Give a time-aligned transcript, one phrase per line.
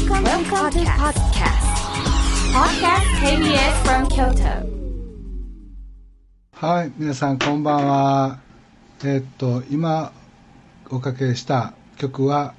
[0.00, 1.60] Welcome, Welcome to podcast.
[2.54, 4.66] Podcast KBS from Kyoto.
[6.52, 8.38] はい、皆さんこんばんは。
[9.04, 10.12] えーっと、今
[10.90, 12.54] おかけした曲は、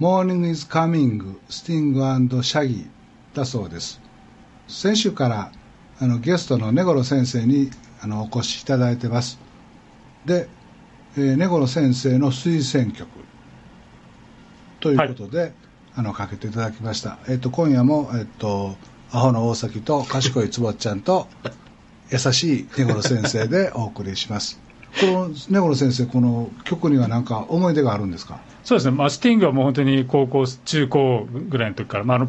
[0.00, 1.92] Morning is Coming, スティン
[2.28, 4.00] グシャギーだそうです。
[4.66, 5.52] 先週から
[6.00, 7.70] あのゲストの根頃先生に
[8.00, 9.38] あのお越しいただいてます。
[10.24, 10.48] で、
[11.18, 13.10] えー根頃先生の推薦曲
[14.80, 15.52] ということで、
[15.94, 17.18] あのかけていただきました。
[17.28, 18.76] えーっと、今夜も、えーっと、
[19.10, 21.28] アホの大崎と賢いつぼっちゃんと、
[22.10, 24.60] 優しい根頃先生でお送りします。
[25.00, 28.40] この根頃先生、この曲には何か思い出があるんですか？
[28.64, 32.28] そうですね、まあ、スティングはもう本当に高校、中高ぐらいの時から、まあ、あの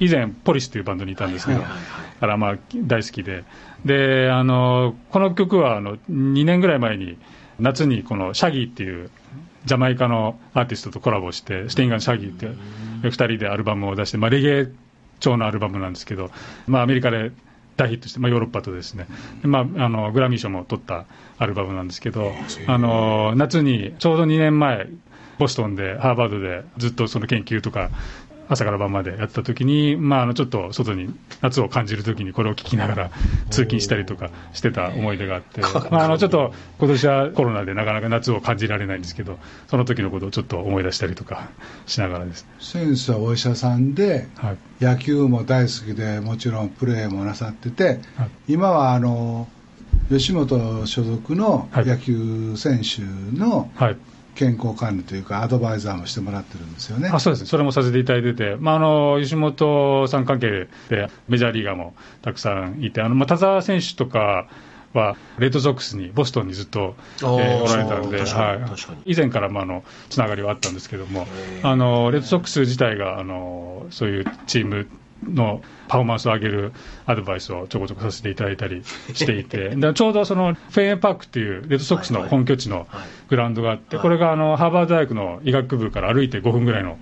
[0.00, 3.44] 以前、ポリスというバンドにいたんですけど、からまあ大好きで、
[3.84, 7.18] であのこの曲はあの2年ぐらい前に、
[7.60, 9.10] 夏にこのシャギーっていう
[9.68, 12.56] ジャマイカのアーティストとコラボして、スティングシャギーっていう
[13.02, 14.68] 2人でアルバムを出して、まあ、レゲエ
[15.20, 16.30] 調のアルバムなんですけど、
[16.66, 17.32] まあ、アメリカで
[17.76, 19.06] 大ヒットして、まあ、ヨーロッパとですね、
[19.42, 21.04] でまあ、あのグラミー賞も取った
[21.36, 22.32] アルバムなんですけど、
[22.66, 24.88] あの夏にちょうど2年前、
[25.38, 27.90] ボストンで、ハーバードでずっとその研究とか、
[28.48, 33.10] 朝から晩までやった時に、まあ、あのちょっと外に夏を感じる時にこれを聞きながら
[33.50, 41.48] 通勤したりとかしてた思い出があって、まあ、あのちょっと今年はコロナでなかなか夏を感じられないんですけど、その時のことをちょっと思い出したりとか
[41.86, 42.44] しながらです。
[42.44, 42.48] ね。
[42.60, 44.84] 先生はお医者さんで、はい。
[44.84, 48.30] 野球も大好きで、もちろんプレーもなさってて、はい。
[48.48, 49.48] 今はあの
[50.08, 51.86] 吉本所属のはい。
[51.86, 53.02] 野球選手
[53.38, 53.96] のはい
[54.38, 57.10] 健康管理というか、アドバイザーもしてもらってるんですよね。
[57.12, 57.40] あそうです。
[57.42, 64.46] ね、それもさせていただいてて、まあ、あの吉本さん関係でメジャーリーガーもたくさんいて、あのまあ、田澤選手とか
[64.94, 69.12] は、レッドソックスに、ボストンにずっと、えあーーおられたんで、はい。
[69.12, 71.26] 以前からまああのつながりはあったんですけども。
[71.64, 74.86] あのレッドソックス自体があのそういうチーム
[75.24, 76.72] のパフォーマンスを上げる
[77.06, 78.82] アドバイスをちょこちょこさせていただいたり
[79.14, 82.86] していて、 でちょうどそのフェンウェイパークっていうレッドソックスの本拠地のはい。
[83.28, 86.98] グラウンドがあって、はいこれがあのハーバード大学の医学部から歩いて5分ぐらいの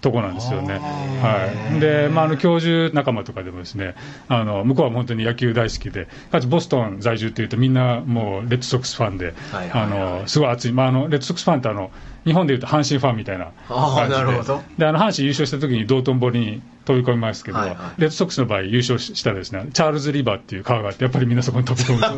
[0.00, 0.78] とこなんですよね。
[0.78, 3.94] はい、で、まあ、あの教授仲間とかでもですね
[4.28, 9.34] あの向こうは本当に野球大好きで、かつボストン在住というと、みんなもうレッドソックスファンで、
[9.72, 11.90] あのすごい熱い、まあ、あのレッドソックスファンってあの
[12.24, 14.22] 日本でいうと阪神ファンみたいな感じで。
[14.22, 14.62] なるほど。
[14.78, 18.00] であの阪神優勝した時に道頓堀に飛び込みますけど、はいはい。
[18.00, 22.16] レッドソックスの場合、優勝したらですねチャールズ・リバーっていう川があって、やっぱりみんなそこに飛び込む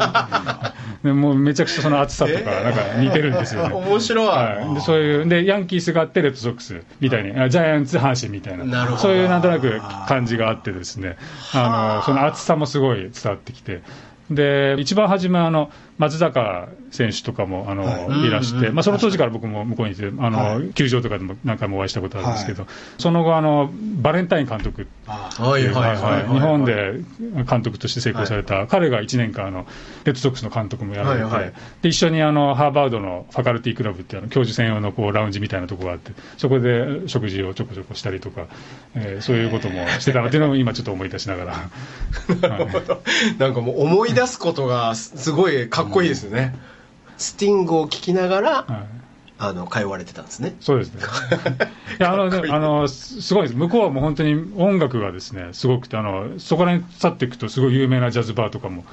[1.02, 3.74] で もうめちゃくちゃその熱さとか、なんか似てるんですよね。
[3.74, 4.26] 面白い。
[4.28, 9.02] はい、でそういうでヤンキースがあってレッドソックスみたいにあジャイアンツ阪神みたいななるほど。
[9.02, 11.16] そういうなんとなく感じがあってですね
[11.54, 13.82] あのその熱さもすごい伝わってきて。
[14.30, 18.26] で一番初めあの松坂選手とかもあの、はい。
[18.28, 19.92] い、らして、まあ、その当時から僕も向こうに。
[19.92, 20.68] いてあの、はい。
[20.74, 24.86] 球場とかでも何回もお会いしたことあるんですけど、はその後あのバレンタイン監督
[25.58, 25.62] い
[26.32, 27.00] 日本で
[27.48, 29.66] 監督として成功された、彼が1年間あの、
[30.04, 31.52] レッドソックスの監督もやられて、はいはい。
[31.82, 38.46] で一緒にあのハーバードのファカルティクラブっていうあの教授専用のこうラウンジみたいなところがあって、そこで食事をちょこちょこしたりとか、
[38.94, 40.22] えーそういうこともしてた。
[40.22, 42.48] な っていうのも今、ちょっと思い出しながら。
[42.48, 43.02] なるほど。
[43.38, 46.54] なんかもう思い出すことがすすごいかっこいいですね。
[47.16, 48.98] スティングを聞きながら、はい
[49.40, 50.56] あの、通われてたんですね。
[50.60, 51.00] そうですね。
[52.00, 53.56] いや、あの、ねあの、すすごいです。
[53.56, 58.84] 向こうはもう本当に音楽がですね、すごくて、あの、そこら辺去っていくと、すごい有名なジャズバーとかも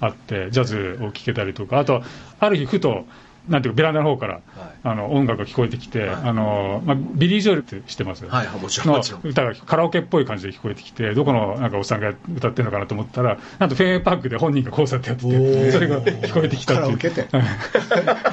[0.00, 2.02] あって、ジャズを聴けたりとか、あと、
[2.38, 3.06] ある日ふと、
[3.48, 4.40] なんていうか、ベランダの方から、
[4.82, 8.26] あの、音楽が聞こえてきて、はいあの、まあ、ビリー・ジョエルって知ってます？
[8.26, 16.96] はいもちろんの歌がカラオケっぽい感じで聞こえてきて、どこのなんかおっさんが歌ってるのかなと思ったら、なんとフェンウェイパークで本人がコンサートやってて、それが聞こえてきたっていう。
[16.96, 17.28] カラオケって。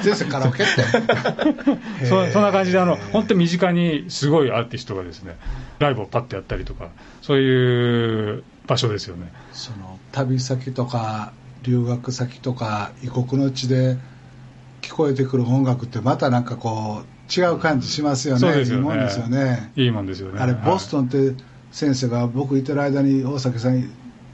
[0.02, 0.66] 先生カラオケっ
[2.00, 2.06] て。
[2.06, 5.36] そそんな感じであの、本当に身近にすごいアーティストがですね
[5.78, 6.88] ライブをパッとやったりとか、
[7.20, 9.30] そういう場所ですよね。
[9.52, 13.96] その旅先とか留学先とか異国の地で
[14.82, 18.56] 聞こえてくる音楽ってまたなんかこう違う感じしますよね。
[18.56, 19.72] ねいいもんですよね。
[19.76, 20.40] いいもんですよね。
[20.40, 21.34] あれボストンって
[21.70, 23.88] 先生が僕いてる間に大崎さんに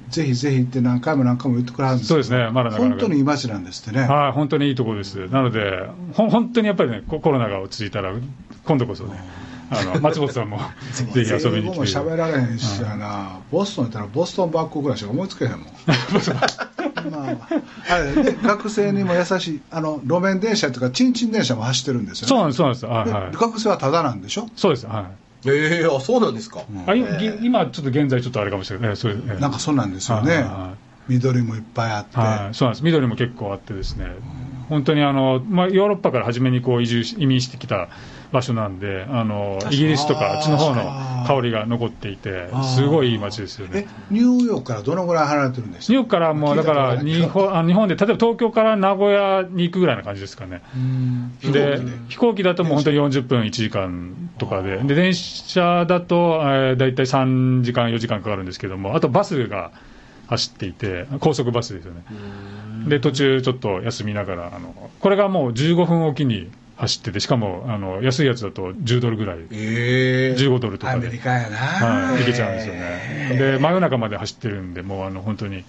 [0.08, 4.06] ぜひぜひって何回も何回も言ってくれはるんですそうですねまだなかなか本当にいい街なんですってね。
[4.06, 5.28] はい、本当にいいところです。
[5.28, 8.12] なので、ほん本当にやっぱりね、ココロナが落ち着いたら、
[8.64, 9.20] 今度こそね、
[9.70, 10.58] あの松本さんも
[10.92, 11.56] ぜひ遊びに来て。
[11.58, 15.62] 英語も喋られへんしやな、ボストン行ったらボストンバッグぐらいしか思いつけへんもん。
[17.10, 17.36] まあ、
[17.88, 22.28] あ学生にも優しいあの路面電車とかチンチン電車も走ってるんですよね。
[22.28, 22.86] そうなんです、そうなんです。
[22.86, 23.32] ははい。
[23.32, 24.48] 学生はタダなんでしょ？
[24.56, 25.10] そうです、は
[25.44, 25.48] い。
[25.48, 26.60] ええあ、そうなんですか。
[26.86, 29.40] あ今ぎ今、ちょっと現在、ちょっとあれかもしれない、ね、そういうええ。
[29.40, 31.12] なんかそうなんですよね、はいはいはい。
[31.12, 34.06] 緑もいっぱいあって、はい、そうなんです、緑も結構あってですね、
[34.68, 37.88] 本当にあの、まあ、ヨーロッパから初めにこう移住し移民してきた
[38.32, 50.62] 場所なんであのイギリスとかあっちの方の香りが残っていてすごいいい街ですよえねニューヨークからどのぐらい離れてるんでしたニューヨークからもうだから日本あ日本で例えば東京から名古屋に行くぐらいな感じですかね。
[50.74, 51.52] うん。
[51.52, 54.78] で飛行機だともう本当に40分1時間とかで。
[54.78, 59.72] で電車だと、えー、大体3時間4時間かかるんですけどもあとバスが
[60.28, 62.02] 走っていて高速バスですよね。
[62.88, 69.38] で途中ちょっと休みながらあのこれがもう15分おきに走っててしかもあの安いやつだと10ドルぐらい。
[69.50, 73.36] ええ15ドルとアかで、メリカやな、はい、行けちゃうんですよね。
[73.38, 75.64] で真夜中まで走ってるんでもうあの本当に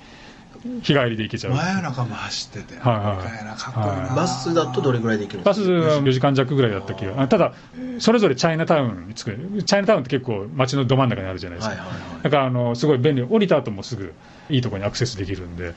[0.84, 1.54] 日帰りで行けちゃう。
[1.54, 3.38] 真夜中も走ってて、はいはい。
[3.38, 4.16] いいな、はい。
[4.16, 5.66] バスだとどれぐらいで行けるんでバすか？
[5.66, 7.54] スは4時間弱ぐらいだった気があただ
[8.00, 12.24] それぞれチャイナタウンに着くチャイナタウンって結構街のど真ん中にあるじゃないですか、はいはいはい。
[12.24, 13.24] だからあのすごい便利。
[13.24, 14.14] 降りた後もすぐ
[14.50, 15.74] いいところにアクセスできるんで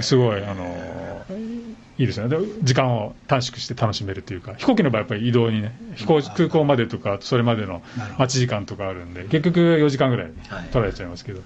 [0.00, 1.24] すごいあの
[1.98, 2.36] いいですよね。
[2.38, 7.82] で時間を短縮して楽しめるというか飛行機の場合やっぱり移動にね飛行空港までとかそれまでの
[8.18, 10.64] 待ち時間とかあるんで結局4時間ぐらいはい。
[10.70, 11.40] 取られちゃいますけど、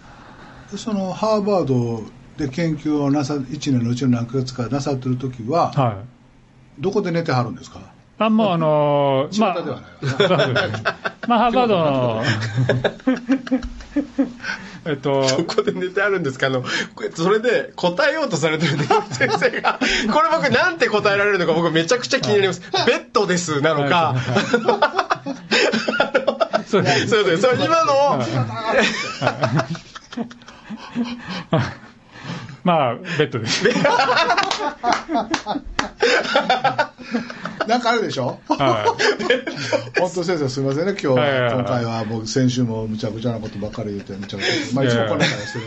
[0.70, 2.02] でそのハーバード
[2.37, 6.05] で研究をなさ1年のうちの何ヶ月かなさってる時は、は
[6.79, 6.82] い。
[6.82, 7.81] どこで寝てはるんですか？
[8.17, 9.55] あもうあのーまあ
[11.26, 12.23] まあハーバードの
[14.87, 16.47] えっとどこで寝てあるんですか？
[16.49, 16.63] あの
[17.15, 19.79] それで答えようとされてるんで先生が。
[20.13, 22.61] これ僕なんて答えられるのか僕めちゃくちゃ気になります。
[22.87, 24.15] ベッドですなのか。
[26.67, 27.09] そうです。
[27.09, 27.43] そうです。
[27.43, 28.23] そう今の。
[32.65, 33.65] まあベッドです
[37.69, 38.38] なんかあるでしょ？
[38.49, 38.84] は
[39.99, 45.66] 本当先生すみませんね今日は、今回は僕先週もむちゃくちゃなことばっかり言ってむちゃくちゃまあいつもこんな話してる。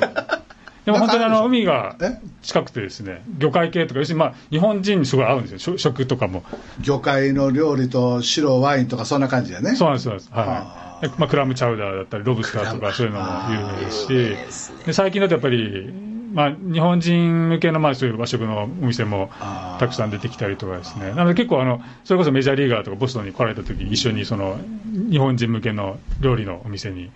[0.85, 2.17] でも本当にあの海がえ？
[2.41, 6.43] 近くてですね魚介系とか要するにまあ日本人にすごい合うんですよ食食とかも。
[6.81, 9.75] 魚介の料理と白ワインとかそんな感じやね。
[9.75, 10.31] そうなんですそうなんです。
[10.31, 14.83] ははいでまあ、クラムチャウダーだったりロブスターとかそういうのも有名ですし。
[14.87, 15.93] で最近だとやっぱり、
[16.37, 19.31] まあ、日本人向けのまあそういう和食のお店も
[19.79, 21.09] たくさん出てきたりとかですね。
[21.15, 24.59] なので結構あのそれこそメジャーリーガーとかボストンに来られた時一緒にその
[25.09, 27.09] 日本人向けの料理のお店に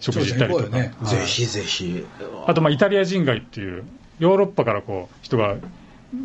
[0.00, 2.06] 食事行ったりとか、ぜひぜひ。
[2.46, 3.84] あとまあイタリア人街っていう
[4.18, 5.56] ヨーロッパからこう人が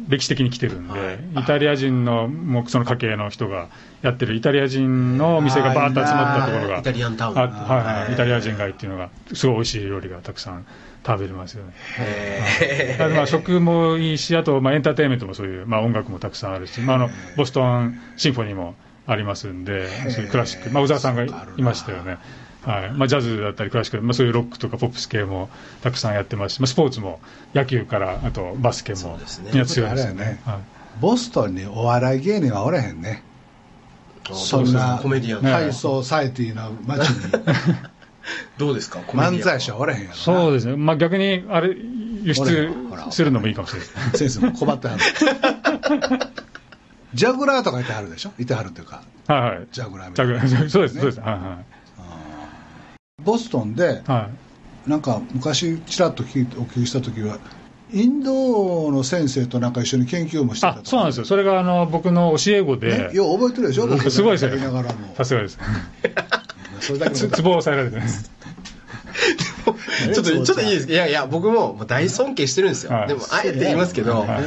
[0.08, 1.20] 歴史的に来てるんで、はい。
[1.42, 3.68] イタリア人のもうその家系の人が
[4.02, 7.38] やってるイタリア人のお店がバーッと集まったところがイタリアンタウン。
[7.38, 8.04] あはい。
[8.06, 10.66] はい、イタリア人街っていうのがすごい美味しい料理がたくさん
[11.06, 11.74] 食べれますよね。
[13.16, 18.76] まあ食もいいしあとまあエンターテインメントもそういう、まあ、音楽もたくさんあるし、まあ、あのボストンシンフォニーも
[19.08, 22.18] ありますんでそういうクラシック、まあ、小沢さんがいましたよね。
[22.62, 22.92] はい。
[22.92, 25.50] まあ、ジャズだったりクラシック、まあ、そういうロックとかポップス系も
[25.82, 27.20] たくさんやってますし、まあ、スポーツも
[27.54, 29.52] 野球からあとバスケもそうですね。
[29.52, 30.26] みんな強いですよね。
[30.26, 30.80] ねはい。
[31.00, 33.24] ボストンにお笑い芸人はおれへんね
[34.32, 37.32] そんなコメディアン、ねハイソサイティの街に
[38.58, 39.00] どうですか？
[39.00, 40.16] 漫才師はおれへんやろな。
[40.16, 41.76] そうですね、まあ、逆にあれ
[42.24, 42.72] 輸出
[43.12, 44.12] するのもいいかもしれない。
[44.12, 45.00] です先生も困ってはる
[47.14, 48.32] ジャグラーとかいてはるでしょ？
[48.38, 49.02] いてはるっていうか。
[49.28, 49.68] はいはい。
[49.72, 50.46] ジャグラーみたいな。
[50.48, 51.60] ジャグそうです、そうです、はいは
[53.24, 54.12] ボストンでい。
[54.12, 54.30] は
[54.88, 54.90] い。
[54.90, 57.38] なんか昔ちらっと聞いてお聞きした時は
[57.92, 63.10] インドの先生となんか一緒に研究もしてたとそうなんですよ、それがあの僕の教え子で。
[63.10, 63.88] ね、、よう覚えてるでしょ？
[63.88, 64.52] 僕すごいですよ。
[64.52, 65.16] やりながらも。
[65.16, 65.58] さすがです、
[66.90, 68.32] それだけツボ を押さえられてます。
[70.14, 70.88] ちょっと、ちょっといいです。
[70.88, 72.94] かいやいや、僕ももう大尊敬してるんですよ。
[72.94, 73.08] はい。
[73.08, 74.26] でも、あえて言いますけど、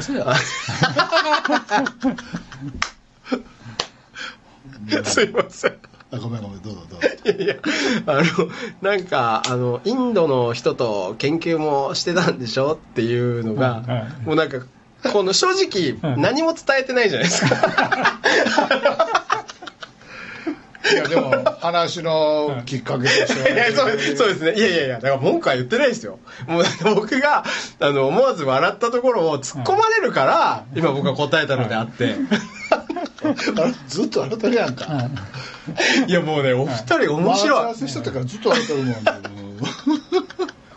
[5.05, 5.75] すいません。
[6.11, 7.09] あごめんごめんどうぞどうぞ。
[7.25, 7.55] いやいや、
[8.07, 8.23] あの、
[8.83, 14.27] なんか、あの、インドの人と研究もしてたんでしょっていうのが、はいはい。
[14.27, 14.59] もうなんか、
[15.13, 16.21] この正直、はい。
[16.21, 19.22] 何も伝えてないじゃないですか。
[20.91, 24.55] いやでも話のきっかけとしていやそうそうですね。
[24.57, 26.19] いやいやいや、だから文句は言ってないですよ。
[26.49, 27.45] もう僕が、
[27.81, 32.17] あの、思わず笑ったところを突っ込まれるから、今僕は答えたのであって。
[33.23, 34.87] あれずっと笑ってるやんか
[36.09, 37.67] いやもうね、お二人面待ち合白い。
[37.67, 38.97] わせしてたからずっと笑ってるもん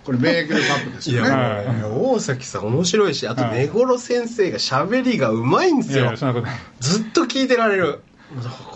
[0.03, 6.13] これ免疫のカップですいや、よねはい大崎さん面白いし、あと、はい根頃先生が喋りがうまいんですよ。
[6.79, 8.01] ずっと聞いてられる。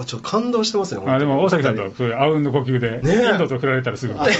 [0.05, 1.01] ちょっと感動してますね。
[1.07, 3.31] あでも大崎さんと本そういうあうんの呼吸で、ねえ。
[3.31, 4.31] インドと振られたらすぐ 返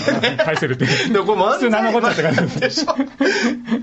[0.55, 2.59] せるっていこれ普通何のこっちゃって感じ。
[2.59, 2.95] でしょ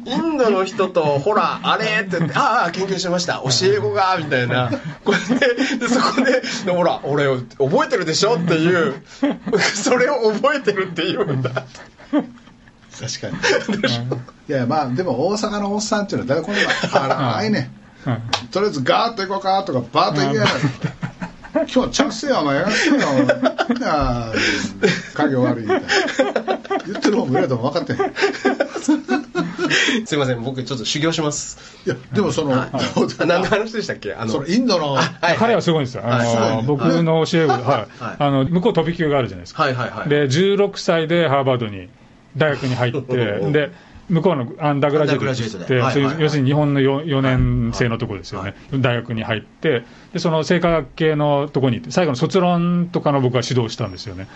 [0.07, 3.43] インドの人と、ほら、あれって言って、ああ、研究してました。
[3.45, 4.71] 教え子が、みたいな。
[5.05, 7.27] これで、でそこで、でほら、俺、
[7.59, 8.95] 覚えてるでしょっていう、
[9.75, 11.33] それを覚えてるっていう。
[11.33, 11.51] んだ。
[11.51, 13.37] 確かに。
[14.49, 16.61] いやまあでも大阪のおっさんっていうのは誰こんな
[17.37, 17.71] 荒いね。
[18.07, 18.23] うん。
[18.51, 20.45] とりあえずガーッと行こうかとかバーッと行けや。
[20.45, 20.53] ない
[21.65, 23.07] 今日着せやお前やってるよ
[23.81, 24.33] なあ
[25.15, 25.87] 影悪いみたいな。
[26.87, 27.99] 言ってる方も裏でも分かってへん。
[30.03, 31.59] いすいません僕ちょっと修行します。
[31.87, 32.71] やでもその、あ
[33.27, 34.15] 何の話でしたっけ？
[34.15, 34.93] あのそのインドの。
[34.93, 35.37] はい。
[35.37, 36.23] 彼はすごいんですよ、あ
[36.57, 37.63] の僕の教え子、はい。
[38.03, 38.17] はい。
[38.19, 40.09] あの向こう飛び級があるじゃないですか、はいはいはい。
[40.09, 41.89] で16歳でハーバードに
[42.37, 43.17] 大学に入って、
[43.51, 43.71] で
[44.09, 45.75] 向こうのアンダーグラジュエットって
[46.23, 49.83] 要するに日本の 4, 4年生のところですよね、大学に入って、
[50.17, 54.29] でその生化学系のところに最後の卒論とかの僕は指導したんですよね、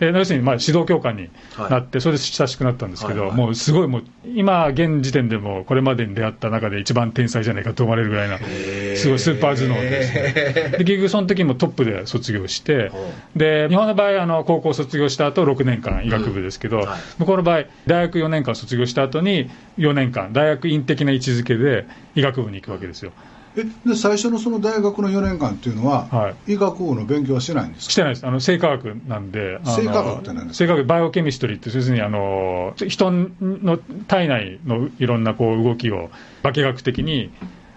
[0.00, 1.30] で要するにまあ指導教官に
[1.70, 3.38] なって、それで親しくなったんですけど、はいはい。
[3.38, 4.04] もうすごい、もう
[4.34, 10.32] 今、現時点でもこれまでに出会った中で一番天才じゃないかと思われるぐらいな、すごいスーパー頭脳でですね。
[10.78, 12.90] で結局その時もトップで卒業して、
[13.36, 16.86] で日本の場合あの高校卒業した後6年間医学部ですけど、うん。
[16.86, 16.98] はい。
[17.18, 23.12] 向こうの場合大学4年間卒業した後に4年間大学院的な位置づけで医学部に行くわけですよ。
[23.16, 27.92] えで最初のその大学の4年間っていうのは、は医学部の勉強はしてないんですか？
[27.92, 28.26] してないです。
[28.26, 30.64] あの生化学なんで生化学って何ですか？
[30.64, 36.10] 生化学バイオケミストリーって要するにあの人の体内のいろんなこう動きを
[36.42, 37.32] 化学的に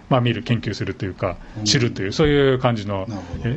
[0.09, 3.07] まあ、見る研究するというか知るというそういう感じの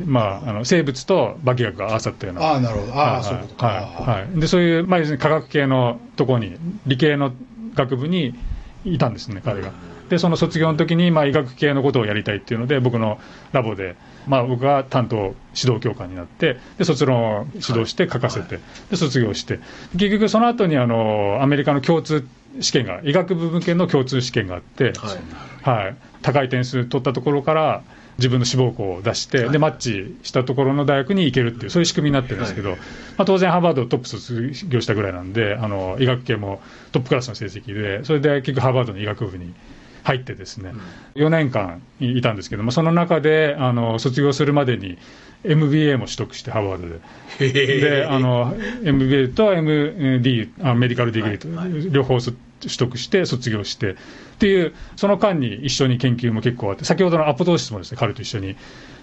[0.05, 2.43] まあ、あの生物と化学が合わさったような。
[2.43, 2.93] ああなるほど。
[2.93, 6.55] ああ、はいそういうことか、はいはい、でそういう、まあ、要するに科学系のところに、
[6.87, 7.33] 理系の
[7.73, 8.33] 学部に
[8.85, 9.73] いたんですね、彼が。
[10.09, 13.19] で、その卒業の時に、まあ、医学系のことをやりたいっていうので、僕の
[13.51, 13.95] ラボで、
[14.27, 18.59] まあ、僕が担当、指導教官になって、で卒論を指導して書かせて、
[18.89, 19.59] で卒業して、
[19.93, 22.27] 結局その後にあのアメリカの共通
[22.59, 24.93] 試験が、医学部向けの共通試験があって、
[25.63, 25.85] はい。
[25.85, 27.83] はい、高い点数取ったところから
[28.17, 32.77] 自分の志望校を出して、でマッチしたところの大学に行けるっていう、そういう仕組みになってるんですけど、ま
[33.19, 39.53] あ、当然、ハーバードトップ卒業したぐらいなんで、あの医学系もトップクラスの成績で、それで結局、ハーバードの医学部に
[40.05, 40.71] 入ってですね、
[41.15, 44.99] 4年間いたんですけども、その中であの卒業するまでに
[45.43, 46.81] MBA も取得して、ハーバー
[47.39, 47.79] ドで。
[47.79, 52.31] であの MBA と MD あメディカルディグリーと、両方そ
[52.61, 53.95] 取得して卒業してっ
[54.39, 58.55] ていうその間に一緒に研究も結構あって先ほどのアポトーシスもですね彼と一緒に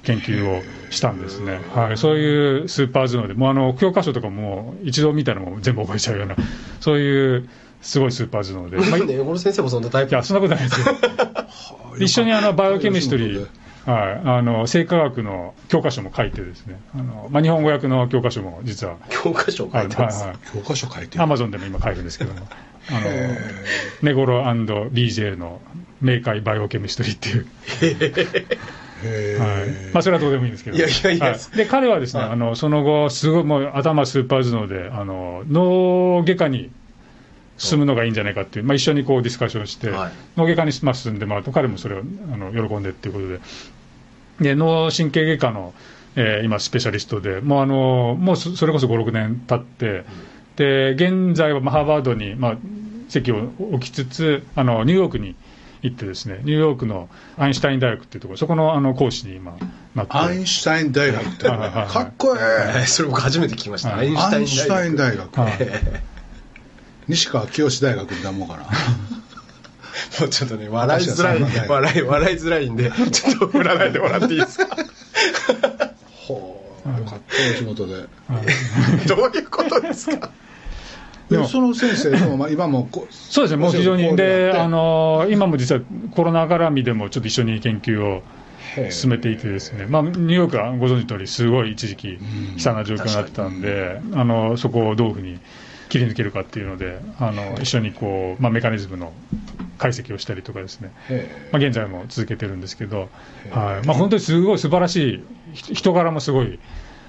[0.02, 6.36] 研究をしたんですね、はい、そういうスーパー頭脳でもうあの教科書とかも一度見たらもう全部覚えちゃうような
[6.80, 7.48] そういう
[7.82, 10.14] すごいスーパー頭脳で、 まあ、いね小野先生もそんなタイプ？
[10.14, 10.96] やそんなことないですよ。
[12.00, 13.48] 一緒にあのバイオケミストリー
[13.84, 16.80] はい、あの生化学の教科書も書いてですね。
[16.94, 20.38] あの、まあ、日本語訳の教科書も実は教科書を書はいいてます、はいはい。
[20.54, 21.22] 教科書書いてる。
[21.24, 22.46] アマゾンでも今買えるんですけども、
[22.90, 23.00] あの
[24.02, 25.60] ネゴロ &BJ の
[26.00, 27.46] 明快バイオケミストリーっていう、
[29.04, 29.68] へはい。
[29.92, 31.26] まあ、それはどうでもいいんですけど、いやいやいや。
[31.26, 31.56] はい。
[31.56, 36.70] で彼はですね、あのその後、すごいもう頭スーパー頭脳で、あの脳外科に
[37.62, 40.12] 進むのがいいんじゃないかっていう、まあ、一緒にこうディスカッションして、はい。
[40.36, 43.40] 脳外科にまあ進んでもらうと、彼もそれをあの喜んでっていうことで、
[44.40, 45.72] で脳神経外科の、
[46.16, 50.04] えー今、スペシャリストで、もうあのもうそそれこそ5、6年経って、
[50.56, 52.56] で現在はまあハーバードに、まあ、
[53.08, 55.36] 席を置きつつ、あのニューヨークに
[55.82, 59.56] 行ってですね、ニューヨークのアインシュタイン大学っていうところ、そこのあの講師に今
[59.94, 60.12] なって。
[60.16, 61.44] アインシュタイン大学って。
[61.44, 64.16] かっこええーそれ僕初めて聞きました、アイン
[64.46, 65.40] シュタイン大学。
[65.40, 66.11] はい
[67.14, 68.62] 西川清大学にだもうかな。
[70.20, 74.76] もうちょっとね笑いづらい笑い笑いづらいんでちょっと振らないでもらっていいですか？
[76.26, 77.94] ほうよかったお仕事で。
[79.06, 80.30] どういうことですか？
[81.30, 88.22] でもでその先生でもまあ今もこそうですね、もう非常に、であの今も実はコロナ絡みでもちょっと一緒に研究を
[88.90, 92.18] 進めていて、ですね、まあ、ニューヨークはご存知の通り、すごい一時期、悲
[92.58, 95.38] 惨な状況になってたんで、あのそこをどういうふうに
[95.92, 99.12] 切り抜けるかっていうので、あの一緒にこう、まあ、メカニズムの
[99.76, 100.90] 解析をしたりとかですね。
[101.10, 103.10] へまあ、現在も続けてるんですけど、
[103.50, 103.86] はい。
[103.86, 106.58] まあ、本当にすごい素晴らしい、ひ人柄もすごい、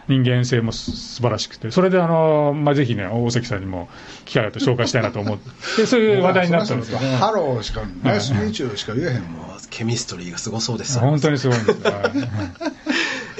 [0.09, 3.87] 人間性もす素晴らしくて、それであの、まあ、ぜひね、大関さんにも
[4.25, 5.37] 機会と紹介したいなと思っ
[5.77, 6.97] て、そういう話題になったんですよ。
[6.97, 9.43] ハローしか Nice meetーチューしか言えへんもん。
[9.69, 11.91] ケミストリーがすごそうです本当にすごいんですよ。
[11.91, 12.11] はい。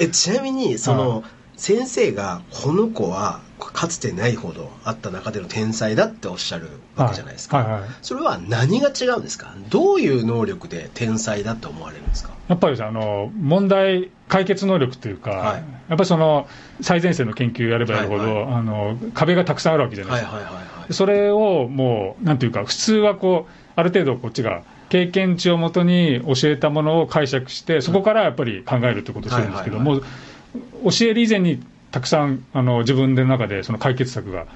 [0.00, 1.22] えちなみにその、はい。
[1.56, 7.66] 先生がこの子はかつてないほどあった中での天才だっておっしゃるわけじゃないですか、はい。
[7.66, 9.54] はいはいそれは何が違うんですか？
[9.70, 12.30] どういう能力で天才だと思われるんですか？
[12.48, 15.56] やっぱりあの問題解決能力というか、はい。
[15.56, 16.48] やっぱりその
[16.80, 20.36] 最前線の研究をやればやるほど、はいはあの壁がたくさんあるわけじゃないですか。
[20.36, 20.92] はいはいはいはい。
[20.92, 31.62] それをもう、なんていうか、普通はこう、ある程度こっちが経験値をもとに教えたものを解釈して、そこからやっぱり考えるってことをするんですけどはいはいも、教える以前に
[31.94, 34.46] たくさんあの自分の中でその解決策が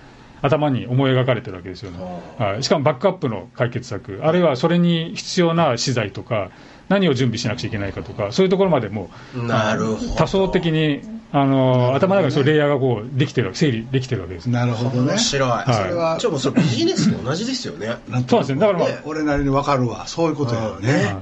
[0.43, 1.99] 頭に思い描かれてるわけですよね、
[2.37, 6.51] はい、しかもバックアップの解決策、あるいはそれに必要な資材とか、
[6.89, 10.15] 何を準備しなくちゃいけないかとか、そういうところまでもうなるほど。
[10.17, 15.13] 多層的にあの頭の中にそういうレイヤーがこうできてる整理できてるわけですなるほどね。
[15.13, 15.75] 面白い、い。
[15.75, 17.99] それはじゃあもうそれビジネスと同じですよね。
[18.09, 18.25] なん。
[18.25, 18.61] とそうですね。
[18.61, 19.01] だからまあね。
[19.05, 20.09] 俺なりに分かるわ。
[20.09, 21.17] そういうことやよね、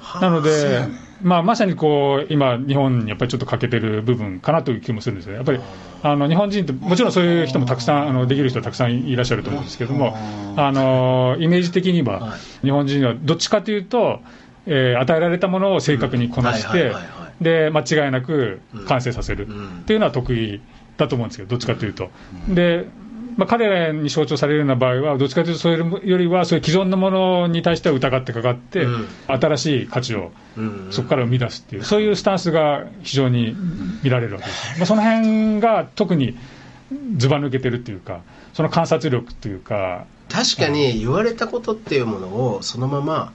[0.00, 0.22] はい。
[0.22, 5.60] なのでまあ、まさにこう今、日本にやっぱりちょっと欠けてる部分かなという気もするんですよね、やっぱり
[6.02, 10.16] あの日本人って、もちろんそういう人もたくさん、あのできる人たくさんいらっしゃると思うんですけども、
[10.56, 14.20] あのイメージ的には、日本人はどっちかというと、
[14.66, 16.92] えー与えられたものを正確にこなして
[17.40, 19.46] で間違いなく完成させる。
[19.48, 19.68] うん。
[19.80, 20.60] っていうのは得意
[20.98, 22.10] だと思うんですけど、どっちかというと。
[22.48, 22.86] で
[23.38, 29.08] まあ、彼らに象徴されるような場合は、どっちかというと、それよりは、そういう既存のものに対しては疑ってかかって、うん。
[29.28, 30.88] 新しい価値をうん。
[30.90, 33.56] そこから生み出すっていう、そういうスタンスが非常に
[34.02, 34.78] 見られるわけです。
[34.78, 36.36] まあ、その辺が特に
[37.16, 38.22] ずば抜けてるっていうか、
[38.54, 43.32] その観察力っていうか、確かに言われたことっていうものをそのまま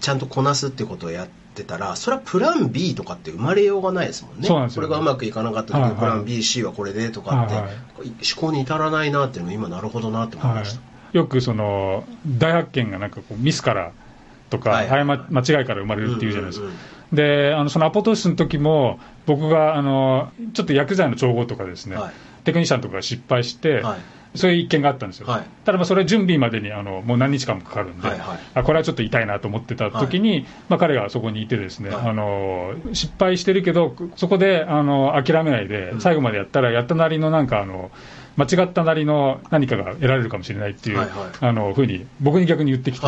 [0.00, 4.46] ちゃんとこなすっていうことをやってたらそれはプラン B とかって生まれようがないですもんね。
[4.46, 7.74] そうなんですよこれがうまくいかなかった時にプラン BC はこれでとかって、はいはい。
[8.04, 13.92] 思考に至らないなっていうのも今なるほどなって思いはました、い、よくその大発見がなんかこうミスから
[14.50, 14.88] とか、はい。
[14.88, 16.66] 誤間違いから生まれるっていうじゃないですか。
[16.66, 16.78] うんうん
[17.12, 22.12] であのそのアポトーシスの時も僕があのちょっと薬剤の調合とかですね、はい。
[22.44, 24.00] テクニシャンとかが失敗して、はい
[24.34, 25.46] そういう一件があったんですよ、はい。
[25.64, 28.38] ただまあそれ準備までにあのもう何日間もかかるんで、はいはい。
[28.54, 32.08] あこれはちょっと痛いなと思ってた時に、まあ、彼がそこにいてですね、はい。
[32.08, 36.00] あの失敗してるけどそこであの諦めないでうん。
[36.00, 37.90] 最後までやったらやったなりのなんかあの
[38.36, 41.14] 間違ったなりの何かが得られるかもしれないっていう、はいはい。
[41.40, 43.06] あのふうに僕に逆に言ってきて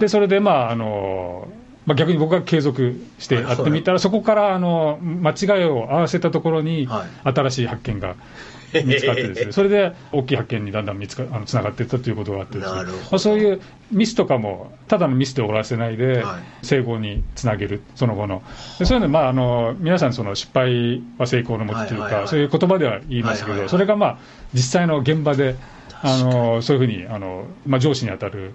[0.00, 1.48] でそれでまああの
[1.86, 8.14] まあ、逆に僕が継続してやってみたら、そこからあの間違いを合わせたところに、は新しい発見が
[8.84, 13.60] 見つかってですね、 それで大きい発見にだんだん見つかあのつながっていったということがあってですね、まあ、そういう
[13.90, 18.42] ミスとかも、ただのミスで終わらせないではい、成功につなげる、その後の、
[18.78, 22.28] でそういうの、まあ、あの皆さん、その失敗は成功のもとというか、はいはいはい。
[22.28, 23.68] そういう言葉では言いますけど、はいはいはい。
[23.68, 24.18] それがまあ
[24.54, 25.56] 実際の現場で、
[26.04, 28.52] あのそういうふうにあの、まあ、上司に当たる。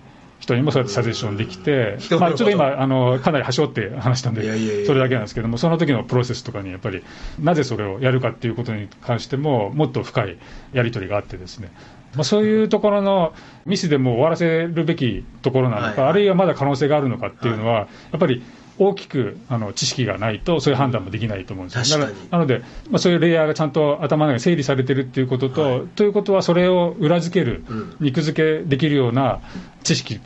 [0.47, 7.03] 人にもそうやってサジェッションできて、うんまあ、ちょっと今、あのかなり端折って話したんでそれだけなんですけども、その時のプロセスとかにやっぱり、
[7.39, 10.37] なぜそれをやるかっていうことに関しても、もっと深い
[10.73, 11.71] やり取りがあってですね、
[12.15, 13.33] まあ、そういうところの
[13.65, 18.41] ミスでもう終わらせるべきところなのか、あるいはまだ可能性があるのかっていうのは、やっぱり
[18.79, 22.59] 大きくあの知識がないと、そういう判断もできないと思うんですよ、確かなので、
[22.89, 25.87] まあ、そういうレイヤーがちゃんと頭の中に整理されてるっていうことと、はい。
[25.87, 27.95] ということは、それを裏付ける、うん。
[27.99, 29.41] 肉付けできるような
[29.83, 30.19] 知識、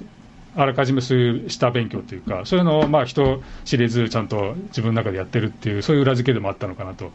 [0.56, 7.06] あらかじめそういう下勉強というか、そういうのをまあ人知れず、ちゃんと自分の中でやってるっていう、そういう裏付けでもあったのかなと。
[7.06, 7.08] い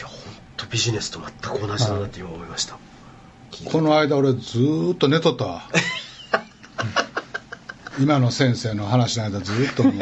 [0.00, 0.16] や本
[0.56, 2.78] 当ビジネスと全く同じだなって今思いました、
[3.70, 5.62] この間俺ずーっと寝とったわ
[7.98, 9.94] 今の先生の話の間ずーっともう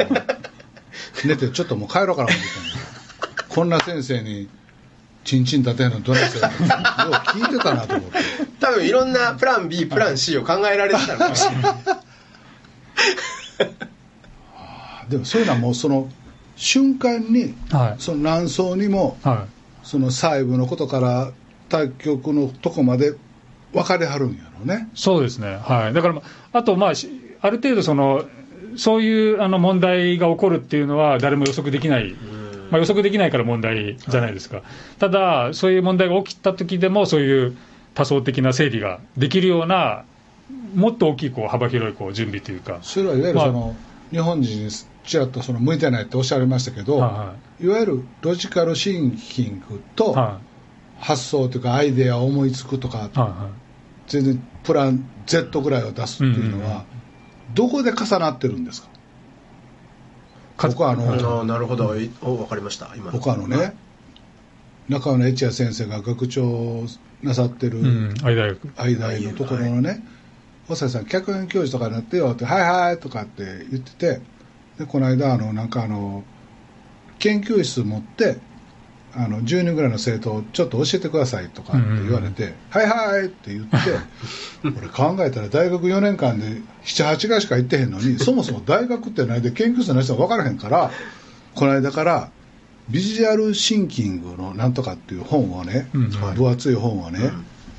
[1.27, 2.39] 寝てちょっともう帰ろうかな思ってんの。
[3.49, 4.49] こんな先生に
[5.23, 8.17] チンチン立てんのどないせよう聞いてたなと思って。
[8.59, 11.73] 多分いろんなプラン B プラン C を考えられてたのかもしれない。
[15.09, 16.09] でもそういうのはもうその
[16.55, 18.01] 瞬間にはい。
[18.01, 19.45] その何層にもは
[19.83, 21.31] その細部のことから
[21.69, 23.13] 対局のとこまで
[23.73, 24.89] 分かれはるんやろうね。
[24.93, 26.21] い、そうですね、はい、だから、ま
[26.53, 27.09] ああと、まあ、し
[27.43, 28.23] ある程度その、
[28.77, 32.15] そういうあの問題が起こるっていうのは、誰も予測できない、
[32.71, 34.61] まあ、予測できないから問題じゃないですか、
[34.97, 37.57] ただ、そういう問題が起きた時でも、そういう
[37.95, 40.05] 多層的な整理ができるような、
[40.73, 42.79] もっと大きいこう幅広いこう準備というか。
[42.81, 43.75] それはいわゆるその、
[44.09, 44.71] 日本人に
[45.03, 50.39] ちらっとその向いてないっておっしゃいましたけど、はいわゆるロジカルシンキングとは
[50.99, 53.19] 発想というかアイデアを思いつくとか、いはい。
[53.19, 53.49] は
[54.07, 56.85] 全然プラン Z ぐらいを出すっていうのは、
[57.53, 58.89] どこで重なってるんですか？
[60.57, 61.95] か僕はあの、あーなるほど。
[61.97, 62.91] いお分かりました。
[62.95, 63.11] 今の。
[63.11, 63.75] 僕はあのね、
[64.89, 66.85] 中野悦也先生が学長
[67.21, 70.03] なさってる、い、うん、愛大学、愛大のところのね、
[70.67, 74.21] 細谷さん、客員教授とかになってよって、はいはいとかって言ってて、
[74.77, 76.23] でこの間あの、なんかあの、
[77.19, 78.37] 研究室持って、
[79.15, 83.77] あの10人ぐらいの生徒をちょっと教えてくださいとかって言われて、はいはいって言って、
[84.65, 90.91] 俺考えたら大学4年間で7、8回しか行ってへんのに、そもそも大学って何で研究室の人が分からへんから、
[91.53, 92.31] この間から、
[92.89, 96.09] ビジュアルシンキングのなんとかっていう本をね、うん。
[96.09, 97.31] 分厚い本をね、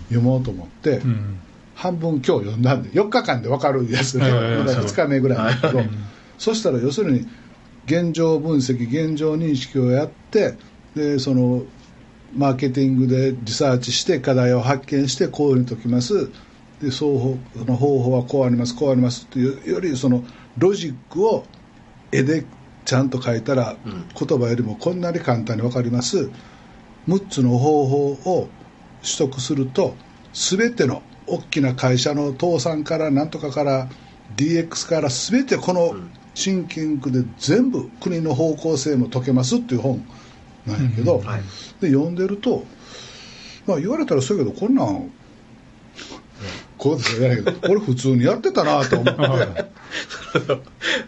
[0.08, 1.38] 読もうと思って、うん。
[1.74, 5.90] 半分今日読んだんで4日間で分かるやつね、ええまだ2日目ぐらいなんだけど、はい。
[6.38, 7.26] そしたら要するに
[7.86, 10.54] 現状分析現状認識をやって
[10.94, 11.64] でその
[12.34, 16.30] マーケティングでリサーチして課題を発見してこういうふうに解きます。
[16.80, 20.24] で双方その方法はこうありますこうありますっていうよりその
[20.58, 21.44] ロジックを
[22.12, 22.44] 絵で
[22.84, 24.04] ちゃんと書いたら、うん。
[24.14, 26.30] 言葉よりもこんなに簡単に分かります。
[27.08, 28.48] 6つの方法を
[29.02, 29.94] 取得すると
[30.32, 33.88] 全ての大きな会社の倒産からなんとかから
[34.36, 35.94] DX から全てこの
[36.34, 40.04] シンキングで全部国の方向性も解けますっていう本
[40.66, 41.42] なんやけど、うんはい。
[41.80, 42.64] で読んでると、
[43.66, 45.10] まあ、言われたらそうやけどこんなん
[46.76, 49.64] こうですよやけどこれ普通にやってたなと思って。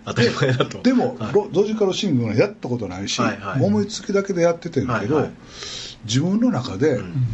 [0.06, 0.80] 当たり前だと。
[0.82, 1.32] でも、はい。
[1.32, 3.62] ロロジカルシングルはやったことないし、はいはい。
[3.62, 5.32] 思いつきだけでやっててんけど、はいはい。
[6.04, 7.26] 自分の中で、ん。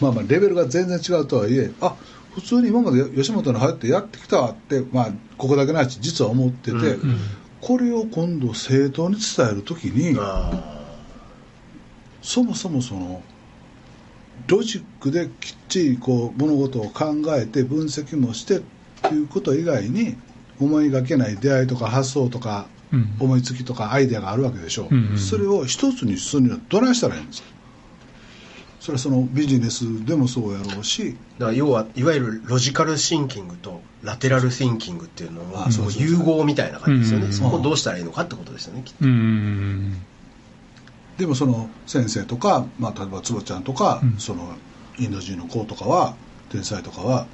[0.00, 1.94] まあまあレベルが全然違うとはいえあ
[2.34, 7.18] 普通に今まで吉本に入ってやってきたわって、まあ、ここだけないし実は思ってて、うん
[7.60, 10.79] これを今度正当に伝えるときにあ
[12.22, 13.22] そもそもその
[14.46, 18.62] ロジックできっちりこう物事を考えて分析もしてっ
[19.02, 20.16] ていうこと以外に
[20.60, 23.16] 思いがけない出会いとか発想とかうん。
[23.20, 27.48] 思いつきとかアイデアがあるわけでしょ、うんうんそれを一つにするにはどないしたらいいんですか？
[28.80, 31.02] それはそのビジネスでもそうやろうし。
[31.02, 37.32] ーだから要はいわゆるロジカルシンキングとラテラルシンキングっていうのは融合みたいな感じですよね、うん。
[37.32, 39.04] そこをどうしたらいいのかってことですよねきっと。
[39.04, 39.89] うんうん
[41.20, 44.18] でもその先生とか、まあ、例えば坪ちゃんとか、うん。
[44.18, 44.56] その
[44.98, 46.14] インド人の子とかは
[46.48, 47.26] 天才とかは、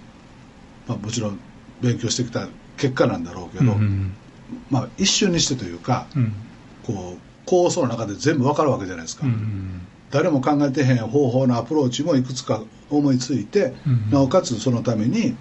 [0.88, 1.38] まあ、もちろん
[1.80, 4.14] 勉強してきた結果なんだろうけど、うん
[4.70, 6.32] まあ、一瞬にしてというかうん。
[6.84, 14.10] こう構想の中で全部わかるわけじゃないですか、うん誰も考えてへん方法のアプローチもいくつか思いついて、うん。
[14.10, 15.36] なおかつそのために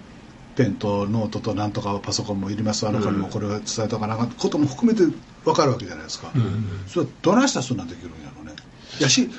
[0.56, 2.86] ペンとノートとなんとかパソコンもいります。
[2.88, 5.04] あの子にもこれを伝えとかなかったことも含めて
[5.44, 6.66] 分かるわけじゃないですか、うん。
[6.88, 8.54] それはどないしたらそんなんできるんやろうね。
[9.00, 9.30] やし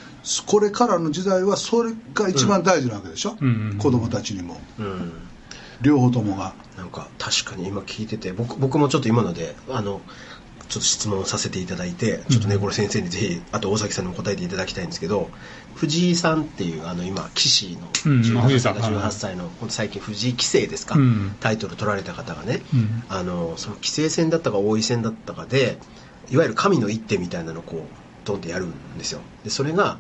[0.46, 3.78] これからの時代はそれが一番大事なわけでしょ、うん。
[3.80, 4.62] 子供たちにも。
[4.80, 5.12] うん。
[5.82, 6.54] 両方ともが。
[6.78, 10.00] なんか確かに今聞いてて僕僕もちょっと今のであの
[10.70, 15.30] ちょっと質問させていただいてちょっとねこれ先生にぜひあと大崎さんにも答えていただきたいんですけど
[15.76, 18.76] 藤井さんっていうあの今棋士のうん藤18井さん。
[18.76, 21.36] 歳か18歳の最近藤井棋聖ですか、うん。
[21.40, 23.04] タイトル取られた方がね、うん。
[23.10, 25.78] あのその棋聖戦だったか王位戦だったかで
[26.30, 27.80] いわゆる神の一手みたいなのをこう
[28.26, 29.22] ドンってやるんですよ。
[29.44, 30.00] でそれが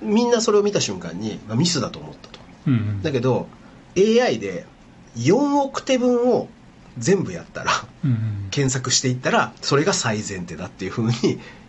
[0.00, 2.40] みんなそれを見た瞬間に、まあ、ミスだと思ったと。
[2.66, 3.48] うんだけど
[3.96, 4.66] AI で
[5.16, 6.48] 4億手分を
[6.98, 7.72] 全部やったら
[8.04, 11.12] うん検索していったらそれが最前提だっていうふうに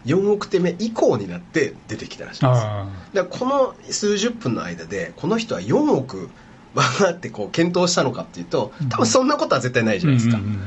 [0.06, 2.62] 4億手目以降になって出てきたらしいんです。
[2.62, 6.30] だからこの数十分の間でこの人は4億
[6.74, 10.60] バーってこう検討したのかっていうと多分そんなことは絶対ないあじゃないですか、うんうん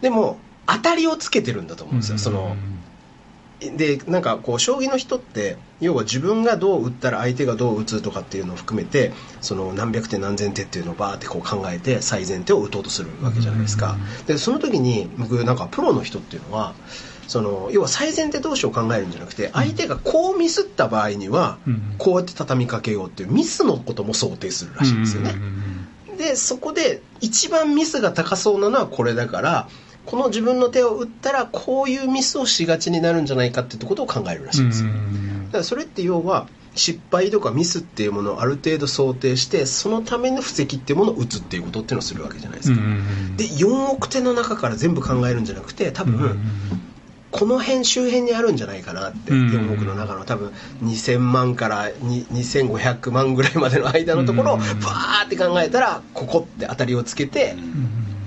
[0.00, 2.56] でも当たりをつけてるんだと思うんですよ、その
[3.60, 16.74] でなんかこう将棋の人って要は自分がどう打ったら相手がどう打つとかっていうのを含めてその何百手何千手っていうのをバーってこう考えて最善手を打とうとするわけじゃないですか、でその時に僕なんかプロの人っていうのは
[17.28, 21.94] その要は最善手同士を考えるんじゃなくて相手がこうミスった場合にはうん。
[21.98, 25.34] こうやって畳みかけようっていうミスのことも想定するらしいんですよね、
[26.16, 29.68] でそこで一番ミスが高そうなのはこれだから
[30.06, 34.82] この自分の手を打ったらこういうミスをしがちになるんじゃないかってことを考えるらしいんです。
[34.84, 35.46] よ、うん。
[35.46, 42.80] だからそれって要は失敗とかミスっていうものをある程度想定してそのための布石っていうものを打つっていうことっていうのをするわけじゃないですか、
[43.36, 46.40] で4億手の中から全部考えるんじゃなくて多分、
[47.32, 49.48] この辺周辺にあるんじゃないかなって、うん。
[49.48, 54.70] 4億の中の多分2000万からに2500万ぐらいまでの間のところをバうん。
[54.70, 57.56] ーって考えたらここって当たりをつけて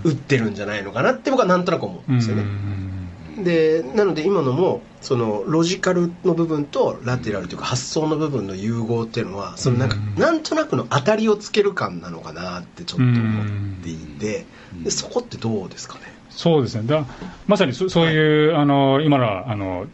[0.04, 2.44] 打ってるんじゃないのかなって僕はなんとなく思うんですよね。
[3.44, 10.22] でなので今のもそのロジカルの部分とラテラルというか発想の部分の融合っていうのはそのなんかうん。
[10.22, 13.48] なんとなくの当たりをつける感なのかなってちょっと思っ
[13.84, 14.46] ていて。
[14.84, 16.02] でそこってどうですかね？
[16.32, 16.88] そうですね。
[16.88, 17.06] だ
[17.46, 19.88] まさにそそういう、あの今のはあの思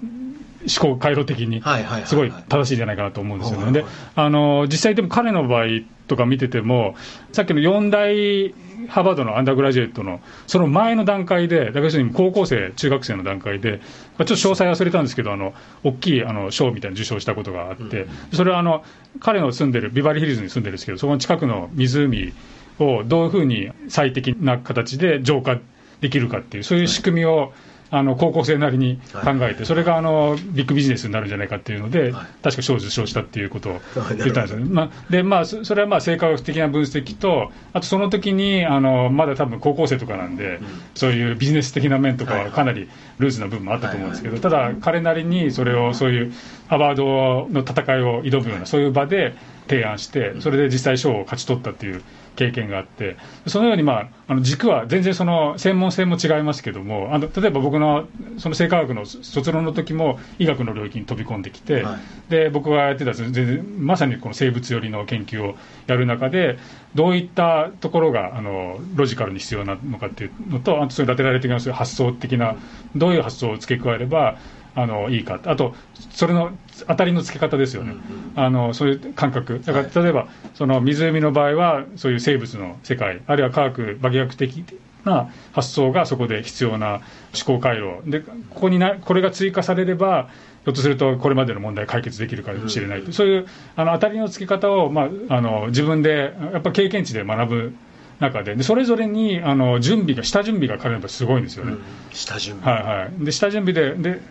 [0.79, 2.07] 考回路的にはいはいはいはい。
[2.07, 5.65] すごい正しいんじゃないかなと思うんですよね、はいはいであの実際でも彼の場合
[6.09, 6.95] とか見てても
[7.31, 8.53] さっきの4大
[8.87, 13.81] ハーバードのアンダーグラジュエットのその前の段階で、だから要するに高校生、中学生の段階で、
[14.17, 18.83] まあちょっと詳細忘れたんですけど、あの大きいあの賞みたいなの受賞したことがあって、それはあの
[19.19, 22.33] 彼の住んでる、ビバリーヒルズに住んでるんですけど、そこの近くの湖
[22.79, 25.59] をどういうふうに最適な形で浄化
[26.01, 27.53] できるかっていう、そういう仕組みを、
[27.91, 32.27] あの高校生なりに考えて、それがあのビッグビジネスになるんじゃないかっていうので、はい。
[32.43, 34.65] 確か賞を受賞したっていうことをはい言ったんですよね。
[34.69, 40.59] まあ、で、まあ、そそれはまあ生化学的な分析と、あとその時にあのまだ多分高校生とかなんで、
[40.95, 46.33] そういうビジネス的な面とかはかなりルーズな部分もあったと思うんですけど、ただ、彼なりにそれを、そういう
[46.67, 49.35] ハーバードの戦いを挑むような、そういう場で
[49.67, 52.01] 提案して、それで実際賞を勝ち取ったっていう
[52.39, 62.31] 経験があって、そのように、まあ、あの軸は全然その専門性も違いますけども、あの例えば僕のその生化学の卒論の時も医学の領域に飛び込んできて、はい。
[62.31, 65.55] で僕がやってた全然まさにこの生物寄りの研究を
[65.87, 66.57] やる中で、
[66.95, 72.55] どういったところがあのロジカルに必要なのかっていうのと、あとそういうラテラル的なそういう発想的な、
[72.95, 74.37] どういう発想を付け加えれば
[74.75, 75.75] あのいいか、あと、
[76.19, 76.51] それの
[76.85, 77.95] 当たりの付け方ですよね、
[78.35, 84.65] あのそういう感覚、だから例えば、その湖の場合は、そういう生物の世界、あるいは科学、化学的
[85.05, 86.95] な発想がそこで必要な
[87.33, 90.27] 思考回路、でここになこれが追加されれば、
[90.65, 97.73] ひょっとするとこれまでの問題解決できるかもしれない、そういうあの当たりの付け方を、まあ、あの自分で、やっぱ経験値で学ぶ
[98.19, 101.77] 中で、でそれぞれにあの準備が、下準備が彼はやっぱすごいんですよね。
[102.11, 102.75] 下準備。
[102.75, 104.21] はいはい、で下準備ででで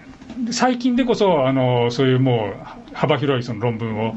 [0.51, 4.15] 最近でこそあのそういうもう幅広いその論文を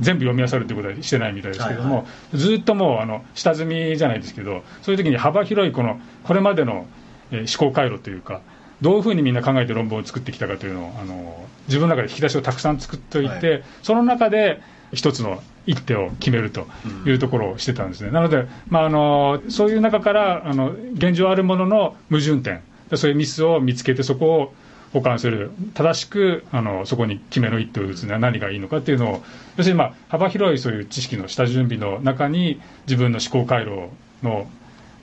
[0.00, 2.04] 全部読み漁るということはしてないみたいですけども、はい
[2.36, 6.86] ずっともうあの下積みじゃないですけどそういう時に幅広いこのこれまでの、
[7.30, 8.40] えー思考回路というか
[8.80, 14.60] どういうふうにみんな考えて論文を作ってきたかというのをあの自分の中で引き出しをたくさん作っておいて、はその中で
[14.92, 16.66] 一つの一手を決めると
[17.06, 22.62] いうところをしてたんですね、なので、まあ、あのそういう中からあの現状あるものの矛盾点
[22.96, 24.54] そういうミスを見つけてそこを
[24.94, 25.50] 補完する。
[25.74, 29.22] 正しくあのそこに決めの一手を打つには何がいいのかっていうのを
[29.56, 33.88] 要するに、まあ、幅広いそういう知識の下準備の中に自分の思考回路
[34.22, 34.48] の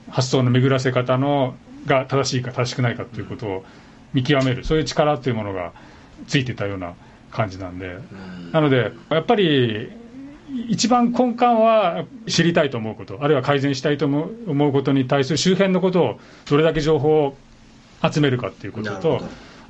[0.08, 3.64] 発想の巡らせ方のが正しいか正しくないかということを
[4.14, 4.64] 見極める。
[4.64, 5.72] そういう力というものが
[6.26, 6.94] ついてたような
[7.30, 7.98] 感じなんで、
[8.52, 9.90] なのでやっぱり
[10.68, 13.18] 一番根幹は知りたいと思うこと。
[13.20, 17.36] あるいは改善したいと思う思うことに対する周辺のことをどれだけ情報を
[18.02, 19.22] 集めるかっていうことと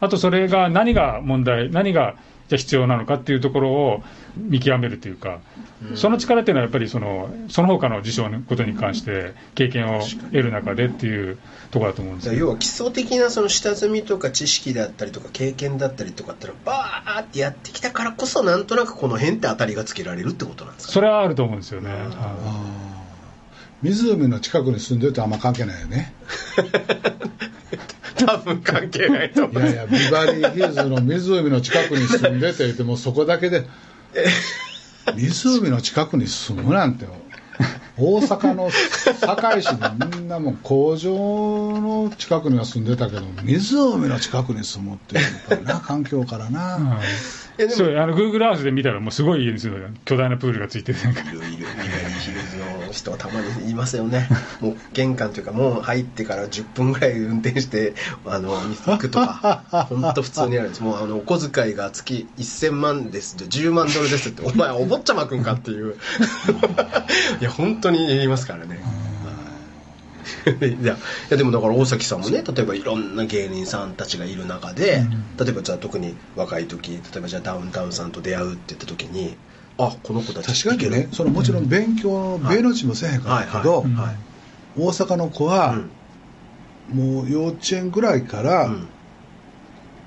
[0.03, 2.17] あとそれが何が問題何が
[2.49, 4.03] じゃあ必要なのかっていうところを
[4.37, 5.39] 見極めるというか、
[5.95, 11.39] その力っていうのはやっぱりそのその他の事象のことに関して経験を得る中でっていう
[11.71, 12.35] ところだと思うんです。
[12.35, 21.91] 要は基礎的なその下積みとか知識だったりとか経験だったりとかってのをバーってやってきたからこそなんとなくこの辺って当たりがつけられるってことなんですかそれはあると思うんですよね。
[23.83, 26.15] はい湖の近くに住んでるとあんま関係ないよね。
[28.25, 33.67] 多分関係ないと思いやいやビバリーヒルズの湖の近くに住んでて言ってもうそこだけで
[35.17, 37.07] 湖の近くに住むなんて
[37.99, 38.71] 大阪の
[39.21, 39.81] 堺市に
[40.13, 47.01] みんなもう工場の近くには住んでたけど湖の近くに住むっていうやっぱりな環境からな、は
[47.59, 51.21] いえでもそうあの Google アースで見たらもうすごい家ですよ巨大なプールがついててなんか。
[51.21, 54.29] いるいるビバリーヒルズの人はたまにいますよね。
[54.61, 57.95] もう玄関というかもう入ってから10分ぐらい運転して
[58.27, 58.55] あの
[58.87, 59.87] 行くとか。
[59.89, 60.83] 本当普通にあるんです。
[60.83, 65.97] もうあのお小遣いが月1000万ですって10万ドルですってお前お坊ちゃまくんかっていう。
[67.41, 68.81] いや本当に言いますからね
[70.61, 75.05] いやいやでもだから大崎さんもね例えばいろんな芸人さんたちがいる中で、
[75.39, 79.37] 例えばじゃあ特に若い時例えばじゃあダウンタウンさんと出会うって言った時に
[79.79, 81.09] あこの子たち確かにね。
[81.13, 83.85] そのもちろん勉強の米の字もせえへんかはいったけど、
[84.77, 85.77] 大阪の子は、
[86.93, 88.89] もう幼稚園ぐらいから、うん。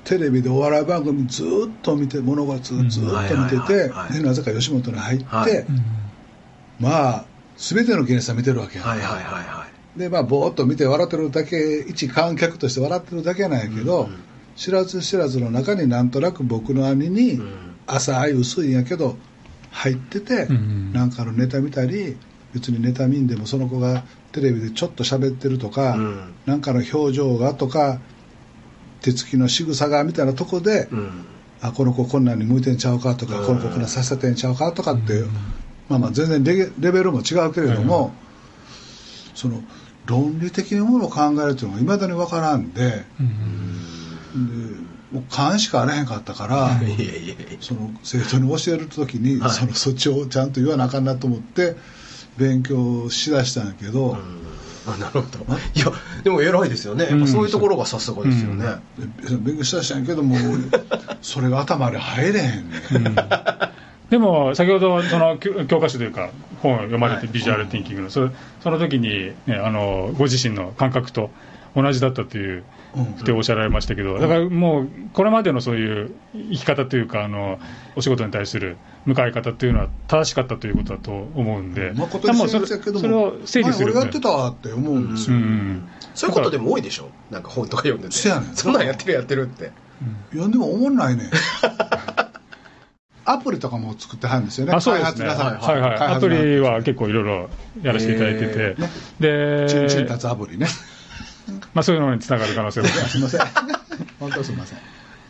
[0.04, 1.48] テレビでお笑い番組ずっ
[1.82, 5.66] と見て物事ずっと見ててなぜか吉本に入って、はい。
[6.80, 7.26] まあ
[7.58, 14.16] 全ての芸人さん見てるわけやはいはいはいはいでまあぼーっと見て笑ってるだけ一観客として笑ってるだけなんやけど、うん
[14.56, 17.76] 知らず知らずの中になんとなく僕の兄に、ん。
[17.88, 19.18] 浅い薄いんやけど
[19.70, 22.16] 入ってて、うんなんかのネタ見たり
[22.54, 26.34] 別にネタ見んでもその子がテレビでちょっと喋ってるとか、うん。
[26.46, 28.00] なんかの表情がとか
[29.02, 31.26] 手つきの仕草がみたいなとこで、うん。
[31.62, 33.46] あこの子こんなんに向いてんちゃうかとか、うん。
[33.46, 35.22] この子こんなんさせてんちゃうかとかって、
[35.90, 38.14] まあまあ全然レゲレベルも違うけれども、
[39.34, 39.62] その
[40.06, 43.06] 論理的なものを考えるっていうのがいまだに分からんで,、で
[45.12, 46.72] もう勘しかあらへんかったから、
[47.62, 49.52] その生徒に教える時に、はい。
[49.52, 51.76] そのそっちをちゃんと言わなあかんなと思って
[52.38, 54.18] 勉強しだしたんやけど、
[54.88, 55.46] あなるほど。
[55.74, 55.92] いや
[56.24, 57.08] でも偉いですよね。
[57.10, 58.66] やっぱそういうところがさすがですよね、
[58.98, 60.38] で勉強しだしたんやけども
[61.22, 62.78] それが頭に入れへんね
[63.10, 63.16] ん。
[64.10, 66.30] でも先ほどその教教科書というか
[66.66, 68.30] 本を読まれてはいビジュアルティンキングの、そ
[68.62, 71.30] その時に、ね、あのご自身の感覚と
[71.76, 72.64] 同じだったという
[72.96, 77.60] うんっておっしゃられましたけど、だからもうこれまでのそういう生き方というかあの
[77.96, 87.10] お仕事に対する向かい方というのは正しかったということだと思うんで、誠にもうそれ先生やけどもそれを整理する前俺やってたわって思うんですよ、うんそういうことでも多いでしょ？
[87.30, 88.16] なんか本とか読んでて。
[88.16, 88.56] せやねん。
[88.56, 89.74] そんなんやってるやってるって。
[90.34, 91.30] いやでも思んないね
[93.26, 97.50] アプリとかも作ってはるんですよね、あそうですね、はいはい、アプリは結構いろいろ
[97.82, 100.68] やらせていただいてて、えーねでチンチン立つアプリね、
[101.74, 102.88] まあ、そういうのにつながる可能性も。
[102.88, 103.42] すみません、
[104.20, 104.80] 本当すみません。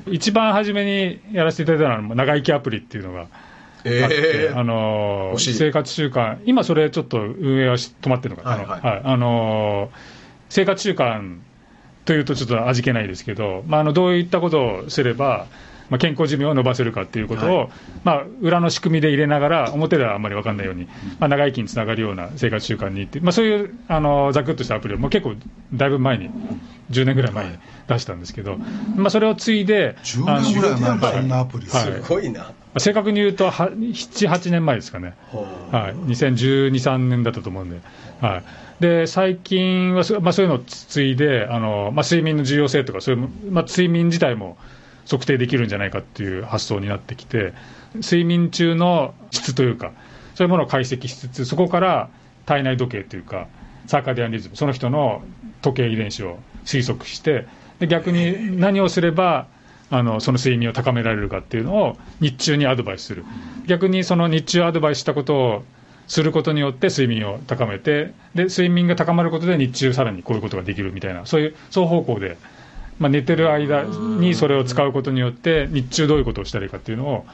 [0.08, 3.30] 一番初めにやらせていただいたのは、長生きアプリっていうのがあって、
[3.86, 9.02] えあの生活習慣、今、それちょっと運営はし止まってるのかな、はいはい。
[9.04, 9.90] あの
[10.50, 11.40] 生活習慣
[12.06, 15.48] というとちょっと味気ないですけど、まあ、あのどういったことをすれば、
[15.90, 17.70] まあ、健康寿命を伸ばせるかっていうことを、は
[18.04, 20.88] まあ、裏の仕組みで入れながら、表ではあんまり分かんないように、
[21.20, 25.36] まあ、長生きにつながるような生活習慣にって、まあ、そういうあのざくっとしたアプリをもう結構
[25.74, 26.30] だいぶ前に、
[26.92, 28.58] 10年ぐらい前に出したんですけど、
[28.96, 31.68] まあ、それを継いで、10年ぐらい前にそんなアプリ。
[31.68, 31.84] はい。
[31.84, 32.52] すごいな。
[32.78, 35.16] 正確に言うとは7、8年前ですかね。
[35.28, 37.80] ほはい、2012、3年だったと思うんで、
[38.20, 38.44] はい、
[38.82, 44.58] で最近はそ、まあ、そういうのをついで、あのまあ、睡眠の重要性とか、そういうまあ、睡眠自体も
[45.06, 47.54] 測定できるんじゃないかっていう発想になってきて、
[47.96, 49.92] 睡眠中の質というか、
[50.36, 52.10] そういうものを解析しつつ、そこから
[52.46, 53.48] 体内時計というか、
[53.88, 55.24] サーカディアンリズム、その人の
[55.62, 57.46] 時計遺伝子を推測して、
[57.80, 59.48] で逆に何をすれば、
[59.92, 63.24] あのその睡眠を高められるかっていうのを日中にアドバイスする、
[63.68, 65.64] 逆にその日中アドバイスしたことを
[66.08, 72.38] することによって睡眠を高めて、で睡眠が高まることで日中さらにこういうことができるみたいな、そういう双方向で、
[73.00, 77.26] まあ、寝てる間にそれを使うことによって、日中どういうことをしたらいいかっていうのを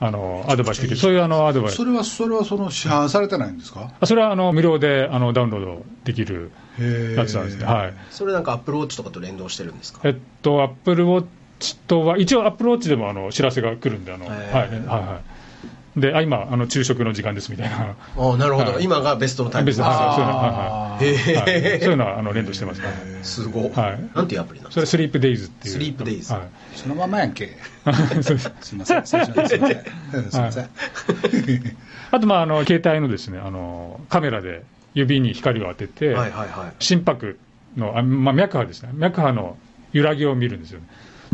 [0.00, 1.76] あのアドバイスできる、そういうあのアドバイス。
[1.76, 3.90] そ、れは、それはその市販されてないんですか？
[4.00, 7.64] あそれはあの無料であのダウンロードできるへやつなんですね。
[7.64, 7.94] はい。
[8.10, 10.00] それなんかアップルウォッチとかと連動してるんですか？
[10.04, 11.26] えっと、アップルウォッ
[11.58, 14.38] チとは、一応、アップルウォッチでもあの知らせが来るんで、あのはい。
[14.38, 15.37] はいはい、
[16.00, 18.72] であ今あの、昼食の時間ですみたいな、ああ、なるほど。
[18.72, 18.84] はい。
[18.84, 19.66] 今がベストのタイム。
[19.66, 21.80] 別に、はいはい、そういうのは、はい。
[21.80, 22.92] そういうのはあの連動してます、はい。
[23.22, 23.70] すごい。
[23.70, 24.10] はい。
[24.14, 24.96] なんていうアプリなんそれ、ですか？
[24.96, 25.74] スリープデイズっていう。
[25.74, 26.32] スリープデイズ。
[26.32, 26.42] はい。
[26.74, 27.56] そのままやんけ。
[28.22, 28.52] そうです。
[28.60, 30.30] すみません、すみません、すみません。
[30.30, 30.68] すみません。
[32.10, 36.84] あと、まあ、あの携帯のですねあのカメラで指に光を当てて、はいはいはい。
[36.84, 37.38] 心拍
[37.76, 39.56] の、あまあ、脈波ですね、脈波の
[39.92, 40.86] 揺らぎを見るんですよね。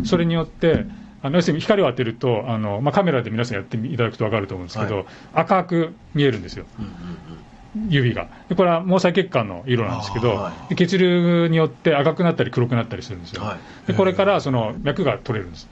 [0.05, 0.83] それによって、あ
[1.29, 6.91] の要するに光を当てると、あのまあ、カメラで皆さんやっていただくと分かると思うんですけど、はい赤く見えるんですよ、うんうん
[7.89, 8.29] 指が。
[8.47, 13.43] でこれは毛細血管の色なんですけど、はで血流によって赤くなったり黒くなったりするんですよ。
[13.43, 15.67] はいでこれからその脈が取れるんです。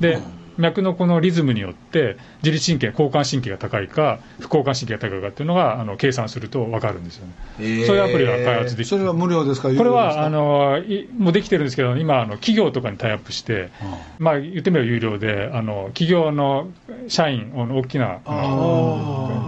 [0.00, 0.20] で、
[0.58, 7.32] 脈のこのリズムによって、自律神経、交感神経が高いか、副交感神経が高いかっていうのがあの計算すると分かるんですよね。
[7.60, 7.86] へー。
[7.86, 8.96] そういうアプリが開発できて。
[8.96, 9.68] それは無料ですか？
[9.74, 13.70] これはあのいもうできてるんですけど、今、あの企業とかにタイアップして、
[14.18, 16.68] まあ、言ってみれば有料で、あの企業の
[17.08, 18.20] 社員、大きな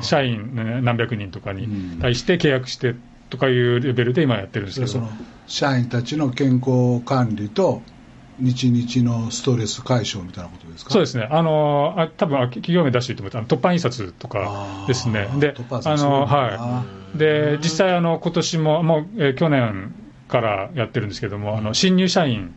[0.02, 1.98] 社員、ね何百人とかにうん。
[2.00, 2.94] 対して契約して
[3.30, 5.06] とかいうレベルで今やってるんですけど。
[5.46, 7.80] 社員たちの健康管理と
[8.38, 10.90] 日々のストレス解消みたいなことですか？
[10.90, 15.28] そうですね、あのあ多分あ企業名出していいと思って、あの突破印刷とかですね。
[15.38, 16.82] であのは
[17.14, 19.94] い、で実際、あの今年も、もう、えー去年
[20.28, 22.54] からやってるんですけども、あの新入社員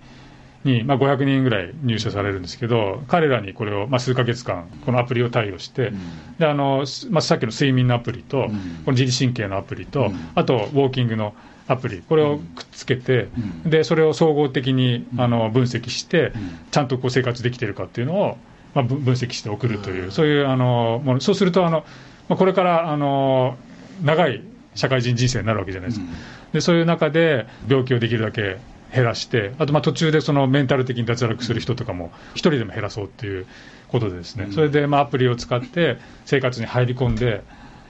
[0.63, 5.93] に、まあ、500人ぐらい入社されるんですけど、彼らにこれを、まあ、数ヶ月間、このアプリを対応して、
[6.39, 8.47] であのすまあ、さっきの睡眠のアプリと、うん。
[8.47, 8.55] こ
[8.87, 10.29] の自律神経のアプリと、うん。
[10.35, 11.33] あとウォーキングの
[11.69, 13.29] アプリ、これをくっつけて、
[13.63, 13.69] うん。
[13.69, 16.33] でそれを総合的にあの分析して、ん。
[16.71, 18.37] ちゃんとこう生活できてるかっていうのを、
[18.73, 21.85] まあ、分分析して送るという、うんそういうあのもの、そうするとあの、
[22.27, 23.55] まあ、これからあの
[24.03, 26.07] 長い社会人人生になるわけじゃないですか。
[26.53, 28.57] でそういう中で病気をできるだけ
[28.91, 33.45] 減らして、あとまあ途中でそのメンタル的に脱落する人とかも一人でも減らそうっていう
[33.89, 34.53] ことでですね、うん。
[34.53, 37.43] それでまあアプリを使って生活に入り込んで、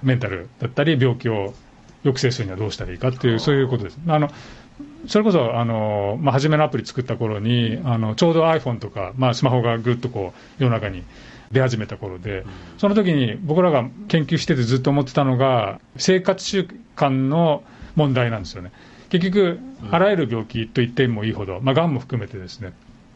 [0.04, 1.54] メンタルだったり病気を
[2.04, 4.00] 抑制するにはどうしたらいいかっていう、そういうことです。
[4.08, 4.30] あの
[5.08, 11.04] それこそ、あのまあ、初めのアプリ作った頃に、あのちょうど iPhone とか、まあ、スマホがぐっとこう世の中に
[11.52, 12.46] 出始めた頃で、
[12.78, 17.64] その時に僕らが研究しててずっと思ってたのが、生活習慣の
[17.96, 18.72] 問題なんですよね。
[19.10, 19.60] 結局、
[19.92, 22.74] あらゆる病気と言ってもいいほど、まあ、がんも含めてですね、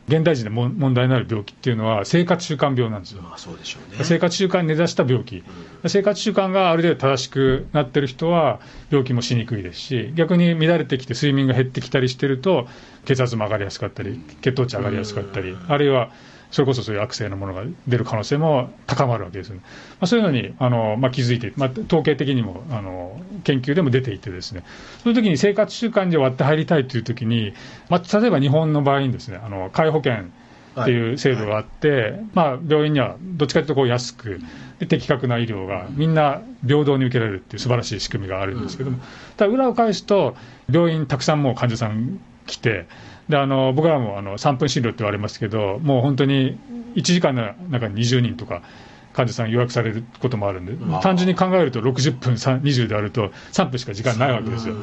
[0.07, 3.21] 現代人でも問題になる病気っていうのは生活習慣病なんですよ。
[3.21, 4.03] まあそうでしょうね。
[4.03, 5.43] 生活習慣に根ざした病気、
[5.87, 12.67] 生活習慣がある程度正しくなってる人は、病気もしにくいですし、逆に乱れてきて、睡眠が減ってきたりしてると、
[13.05, 16.11] 血圧も上がりやすかったり、血糖値上がりやすかったり、あるいは
[16.53, 19.61] それこそそういう悪性のものが出る可能性も高まるわけですよね。
[19.63, 24.63] まあ、そういうのにあの、まあ、気づいて、まあ、統計的にもあの研究でも出ていてですね、
[25.03, 27.53] そういう時に生活習慣で割って入りたいという時に、
[27.89, 30.13] まあ、例えば日本の場合にですね、あの介保険
[30.79, 34.39] っていう制度があって、まあ、病院にはどっちかというとこう安く
[34.77, 38.99] で的確な医療がみんな平等に受けられるっていう素晴らしい仕組みがあるんですけども、
[39.37, 40.35] ただ裏を返すと
[40.71, 42.85] 病院たくさんもう患者さん来て
[43.29, 46.59] であの僕らもあの3分診療って言われますけどもう本当に
[46.95, 48.61] 1時間の中に20人とか
[49.13, 54.75] 患者さん予約されることもあるんで、ん単純に考えると60分3 20であると、3分しか時間ないわけですよ。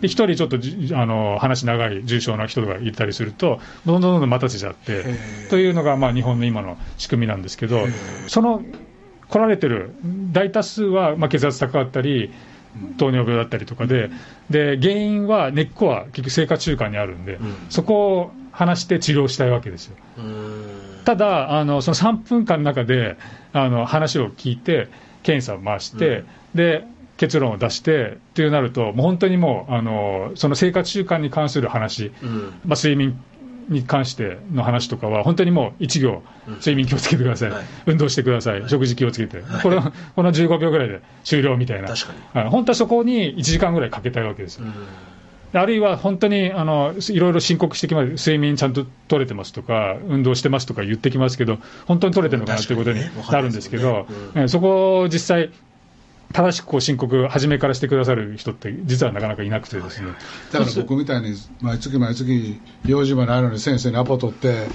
[0.00, 5.04] で1人ちょっとじあの話長い重症な人がいたりすると、どんどんどんどん待たせちゃって
[5.50, 7.86] というのがまあ日本の今の仕組みなんですけど、
[8.28, 8.62] その
[9.28, 9.94] 来られてる
[10.32, 12.32] 大多数はまあ血圧高かったり、
[12.98, 14.10] 糖尿病だったりとかで、
[14.50, 17.40] で原因は、根っこは結局生活習慣にあるんで、ん。
[17.68, 19.96] そこを話して治療したいわけですよ。
[21.04, 23.16] ただ、あのその3分間の中で
[23.52, 24.88] あの話を聞いて、
[25.22, 26.24] 検査を回して、
[26.54, 26.84] で
[27.16, 32.54] 結論を出してっていうなると、もう本当にもうあの、その生活習慣に関する話、うん。
[32.64, 33.18] まあ、睡眠
[33.68, 37.64] に関しての話とかは、本当にもう1行、睡眠気をつけてください、はい。
[37.86, 39.78] 運動してください、食事気をつけて、これ
[40.14, 41.88] この15秒ぐらいで終了みたいな、
[42.50, 44.66] 本当はそこに1時間ぐらいかけたいわけですよ。
[45.52, 53.00] あるいは本当にあのいろいろ申告してきます、睡眠ちゃんと取れてますとか、運動してますとか言ってきますけど、本当に取れてるのかなということに
[53.30, 54.06] なるんですけど
[54.48, 55.50] そこを実際、
[56.32, 60.08] 正しくこう申告、初めからしてくださる人って、実はなかなかいなくてですね。
[60.52, 64.66] だから僕みたいに毎月毎月用事もないのに先生にアポ取って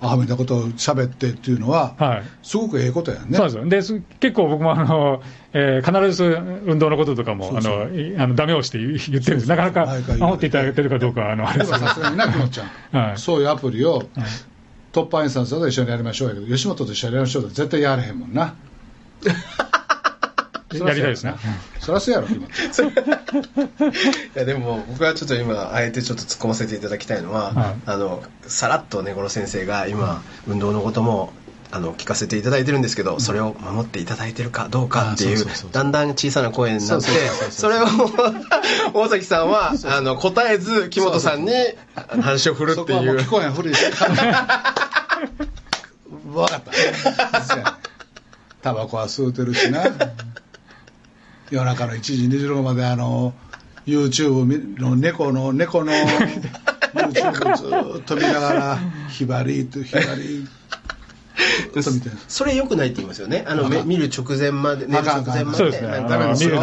[0.00, 2.22] アホみたいなことを喋ってっていうのは、はい。
[2.42, 3.36] すごくええことやんね。
[3.36, 3.56] そうです。
[3.56, 6.24] よです結構僕もあの、えー必ず
[6.66, 9.86] 運動のこととかも、そうそうあのいあのダメをして言言ってるんです、なかなか
[10.18, 11.78] 守っていただけてるかどうかはあのあれでです。
[11.78, 12.68] さすがにな、きのちゃん、
[12.98, 13.18] はい。
[13.18, 14.02] そういうアプリを、
[14.92, 18.56] 突破インスタンスと一緒にやりましょうやけど、吉本と一緒にやりましょうって絶対やれへんもんな。
[20.78, 21.34] やりたいですね。
[21.80, 22.46] そらそうやろ、今。
[22.46, 22.50] い
[24.34, 31.32] やでも僕はちょっと今あえてちょっと突っ込ませていただきたいのは、はいあのさらっとねこの先生が今、運動のことも
[31.70, 37.06] あの聞かせていただいてるんですけど、それを守っていただいてるかどうかっていうあそうそうそうだんだん小さな声になって
[37.50, 37.86] それを
[38.92, 41.52] 大崎さんはあの答えず木本さんに
[41.94, 43.96] 話を振るっていうそこはもう聞こえんふりして。
[46.32, 47.78] 分かった。
[48.62, 49.82] タバコは吸うてるしな。
[51.52, 53.34] 夜中の1時26分まであの、
[53.84, 58.78] YouTube の猫の、猫の YouTube ずーっと見ながら、
[59.10, 60.48] ひばりとひばり、
[61.74, 62.16] と見てる。
[62.26, 63.44] それ良くないって言いますよね。
[63.46, 65.70] あのめ見る直前まで寝る直前まで。
[66.08, 66.58] ダメですよ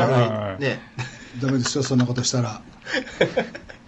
[0.57, 0.81] ね
[1.39, 2.61] ダメですよ、そんなことしたら。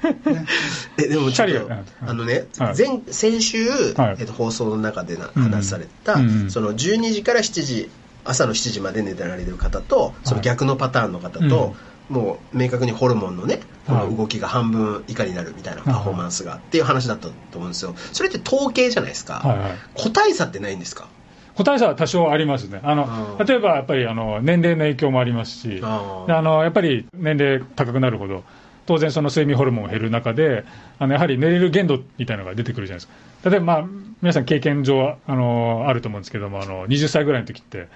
[0.97, 1.71] えでもちょっと
[2.05, 2.77] あのね、はい。
[2.77, 4.17] 前先週、はい。
[4.19, 6.51] えっと、放送の中でなうん話された、うんうん。
[6.51, 7.89] その12時から7時
[8.23, 11.75] 朝の7時まで寝てられる方とその逆のパターンの方と、
[12.09, 17.95] もう明確にホルモンのねこの動きが半分以下になるみたいなパフォーマンスがっていう話だったと思うんですよ。
[18.11, 19.71] それって統計じゃないですか、はいはい。
[19.93, 21.07] 個体差ってないんですか？
[21.55, 23.45] 個体差は多少ありますね、あのうん。
[23.45, 26.27] 例えばやっぱりあの年齢の影響もありますし、あー。
[26.27, 28.43] であのやっぱり年齢高くなるほど、
[28.85, 30.65] 当然、その睡眠ホルモンが減る中で、
[30.99, 33.07] あのやはり寝れる限度みたいなのが出てくるじゃないです
[33.43, 33.85] か、例えば、まあ、
[34.21, 37.87] 皆さん経験上あのあると思うんですけども、あの20歳ぐらいの時って、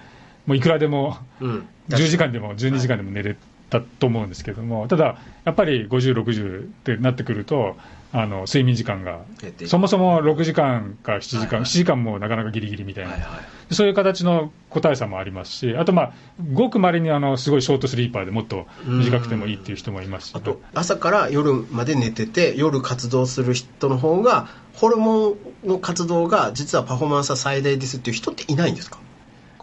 [0.46, 1.68] もういくらでもうん。
[1.88, 3.36] 10時間でも12時間でも寝れ
[3.70, 7.76] たと思うんですけども、ただ、やっぱり50、60ってなってくると、
[8.12, 9.20] あの睡眠時間が
[9.66, 11.60] そもそも6時間か7時間、はいはい。
[11.62, 13.26] 7時間もなかなかギリギリみたいな、はいは
[13.70, 13.74] い。
[13.74, 16.12] そういう形の個体差もありますし、あと、まあ、
[16.52, 28.98] ごくまれにあのすごいショートスリーパーでもっと短くてもいいっていう人もいますし、あと朝から夜まで寝てて夜活動する人の方がホルモンの活動が実はパフォーマンスは最大ですっていう人っていないんですか？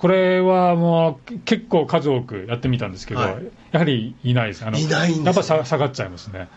[0.04, 3.51] これはもう結構数多くやってみたんですけど、はい。
[3.72, 5.26] やはりいないです、あのいないんですね。
[5.28, 6.49] やっぱ下下がっちゃいますね。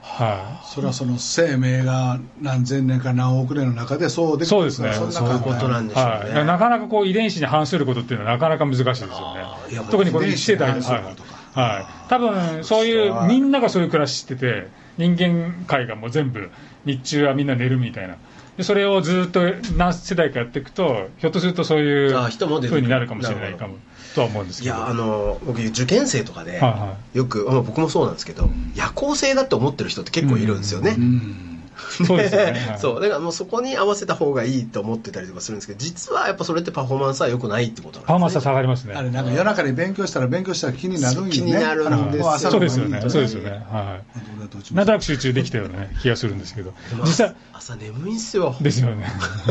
[0.00, 4.94] はそれはその生命が何千年か何億年の中でそうできうですね。
[4.94, 9.84] そんなそういうことなんいでしょうね、はい、なかなかこう遺伝子に反することっていうのはなかなか難しいですよね。
[9.90, 11.60] 特にこの1世代遺伝子に反するはいことか。
[11.60, 13.14] はい、多分そういう。
[13.28, 16.50] みんながそういう暮らししてて人間界がもう全部
[16.86, 18.16] 日中はみんな寝るみたいな
[18.56, 19.40] でそれをずっと
[19.76, 22.80] 何世代かやっていくとひょっとするとそういうあ人も出てくる。
[22.80, 23.76] 風になるかもしれないかも
[24.14, 24.74] とは思うんですけど。
[24.74, 32.52] いやあの僕受験生とかで、はいはよく、まあ、僕もそうなんですけど、夜行性だって思ってる人って結構いるんですよね、うんそうですよね。
[32.52, 32.78] はい。
[32.78, 33.00] そう。
[33.00, 38.06] だからもうそこに合わせた方がいいと思ってたりとかするんですけど実はやっぱそれってパフォーマンスは良くないってことなんですね。
[38.06, 38.94] パフォーマンスは下がりますね。
[38.94, 41.32] あれなんか夜中に勉強したら勉強したら気になるんよね。
[41.32, 43.00] 気になるんですよも朝のそうですよね。
[43.02, 43.50] そうですよね。
[43.50, 44.74] はい。
[44.74, 46.72] なんとなく集中できたような、ね、気がするんですけど。
[47.04, 48.54] 実際朝眠いんすよ。
[48.60, 49.06] ですよね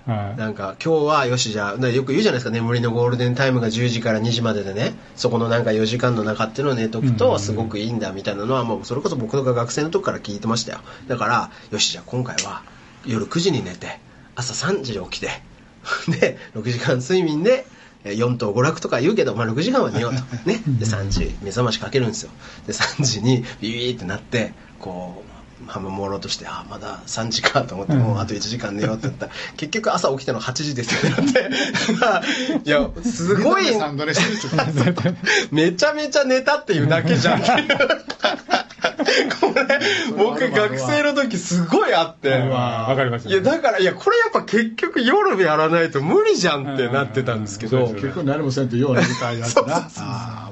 [0.08, 0.38] はい。
[0.38, 2.50] なんか今日はよしじゃあよく言うじゃないですか。
[2.50, 4.94] 眠りのゴールデンタイムが10時から2時まででね。
[5.16, 10.80] そこのなんか4時間の中っていうのを寝とくとすごくいいんだみたいなのはもうそれこそ僕が学生の時から聞いてましたよ。
[11.08, 12.62] だからよしじゃあ今回は
[13.04, 14.00] 夜9時に寝て
[14.34, 15.28] 朝3時に起きて
[16.20, 17.66] で6時間睡眠で
[18.04, 22.30] えー4と娯楽とか言うけど、まあ、6時間は寝ようと、ね、で3時目覚ましかけるんですよ。
[22.66, 25.24] で3時にビビーってなってこ
[25.62, 29.26] う半分朦朧としてあまだ3時かと思ってもうあと1時間寝ようって言った。
[29.26, 31.48] ら結局朝起きたの8時ですよって
[31.94, 33.64] なっていやすごい
[35.50, 37.42] めちゃめちゃ寝たっていうだけじゃん
[39.40, 39.80] これ
[40.16, 42.30] 僕学生の時すごいあって。
[42.30, 50.50] わかりますいやだからいやこれやっぱ結局夜やらないと無理じゃんってなってたんですけど、うん結局何もせんとよ う寝たいやつな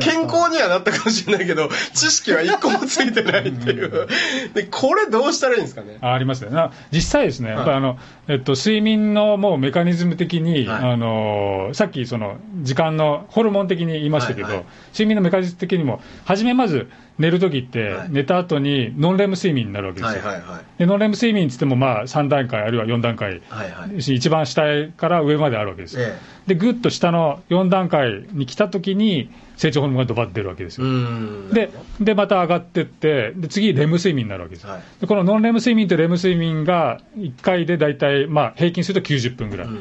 [0.00, 4.06] 健康にはなったかもしれないけど知識は一個もついてないっていう。
[4.54, 5.98] でこれどうしたらいいんですかね？
[6.00, 6.50] あありますね。
[6.50, 7.98] な実際ですね、やっぱりあの、
[8.28, 10.92] えっと、睡眠のもうメカニズム的に、はい。
[10.92, 14.64] あの、さっきその、時間のホルモン的に言いましたけど、はいはい。
[14.92, 16.88] 睡眠のメカニズム的にも、初めまず
[17.18, 20.22] 寝るときって、はい寝た後にノンレム睡眠になるわけですよ。
[20.22, 24.62] はいはいはいでノンレム睡眠って言っても、まあ、3段階あるいは4段階、はいはい一番下
[24.96, 26.06] から上まであるわけですよ。
[26.06, 30.90] えで、ぐっと下の4段階に来たときに、成長ホルモンがドバッと出るわけですうよ。
[30.90, 31.50] ん。
[31.50, 34.82] でで、また上がってって、で次、レム睡眠になるわけです、はい。
[35.00, 39.74] でこのノンレム睡眠とレム睡眠が1回で大体、まあ、平均すると90分ぐらい、だ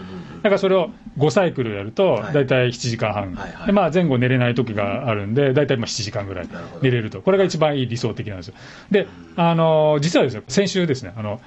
[0.43, 3.67] からそれを5サイクルやるとはい、大体7時間半、はいはい。
[3.67, 6.49] でまあ、前後寝れない時があるんで、大体まあ7時間ぐらい
[6.82, 8.55] 寝れると、これが一番いい理想的なんですよ。
[8.89, 11.39] で、あの実はですね、先週ですね、あの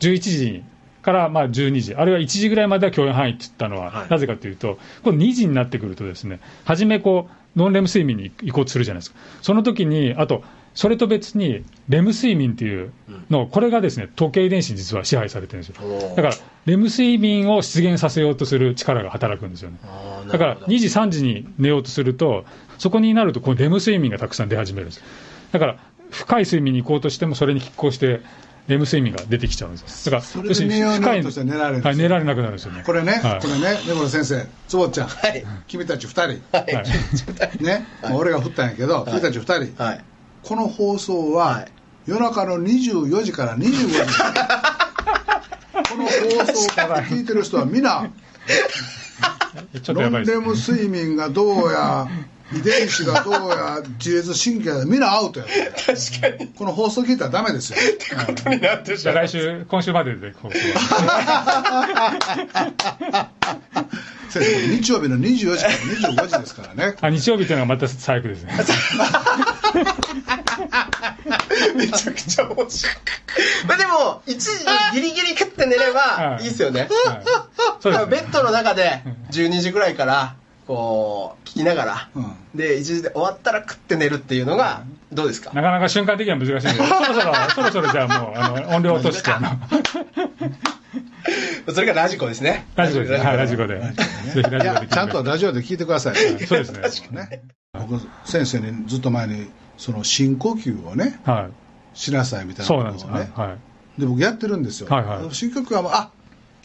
[0.00, 0.62] 11時
[1.06, 9.18] からまあ12時、あるいは1時ぐらいまでは共演範囲って言ったのは、はいなぜかというと、この2時になってくるとですね、初めこう、ノンレム睡眠に移行するじゃないですか。
[9.40, 10.42] その時に、あと、
[10.74, 12.90] それと別に、レム睡眠っていう
[13.30, 15.76] の、これがですね、時計遺伝子に実は支配されてるんですよ。
[16.16, 16.34] だから、
[16.66, 19.78] レム睡眠を出現させようとする力が働くんですよね。
[20.30, 22.44] だからなるほど2時、3時に寝ようとすると、
[22.78, 25.02] そこになるとこのレム睡眠がたくさん出始めるんです。
[25.52, 25.76] だから、
[26.10, 28.20] 深い睡眠に行こうとしても、それに拮抗して、
[28.68, 30.18] レム睡眠が出てきちゃうんですよ。
[30.18, 30.98] だから、それで寝られ
[32.24, 32.82] なくなるんですよね。
[32.84, 33.40] これね、はい。
[33.40, 35.44] これね、根室先生、坪ちゃん、はい。
[35.66, 36.22] 君たち2人、
[36.56, 36.64] は
[37.60, 37.62] い。
[37.62, 40.04] ね、まあ俺が振ったんやけど、君たち2人、はい。
[40.42, 41.66] この放送は、はい。
[42.06, 43.98] 夜中の24時から25時。
[45.72, 48.08] この放送から聞いてる人は皆
[49.82, 52.06] ちょっとやばいですノンレム睡眠がどうや
[52.52, 55.46] 遺伝子がどうや自律神経が皆アウトや。
[55.46, 56.48] 確かに。
[56.48, 57.78] この放送聞いたらダメですよ。
[58.26, 63.30] ことになってしじゃまうあ来週、今週までで放送は。
[64.30, 65.74] 先生日曜日の24時から
[66.24, 66.94] 25時ですからね。
[67.00, 68.52] あ日曜日というのがまた最悪ですね。
[71.74, 72.96] めちゃくちゃ面白い。
[73.66, 74.50] まあでも1時
[74.94, 76.82] ギリギリ食って寝ればはいいいですよね。
[76.82, 76.90] はい。
[77.80, 78.10] そうですね。
[78.10, 80.36] ベッドの中で12時ぐらいから
[80.66, 85.52] こう聞きながら、うんで1時で終わったら食って寝るっていうのがどうですか？
[85.52, 89.48] なかなか瞬間的には難しいんで、そろそろ、そろそろじゃあもう、あの、音量落として、あの、
[91.74, 93.18] それがラジコですねラジコですね。
[93.18, 93.78] はい、ラジコで。
[93.80, 94.88] ぜひラいやジコで。
[94.88, 96.72] ちゃんとラジオで聞いてください、そうです
[97.10, 97.20] ね。
[97.20, 97.42] ね、
[97.74, 101.98] 僕先生にずっと前にその深呼吸をねはい。
[101.98, 103.08] しなさいみたいなそうなんですよ。
[103.08, 103.48] ことをねはい。
[103.48, 103.58] はい
[103.98, 106.10] で僕やってるんですよ、はいはい深呼吸はもうあ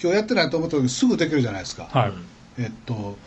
[0.01, 2.13] 今日やってないと思った時すぐできるじゃないですか、はい。
[2.59, 3.17] えっと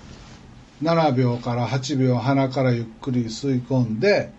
[0.83, 4.31] 7秒から8秒鼻からゆっくり吸い込んで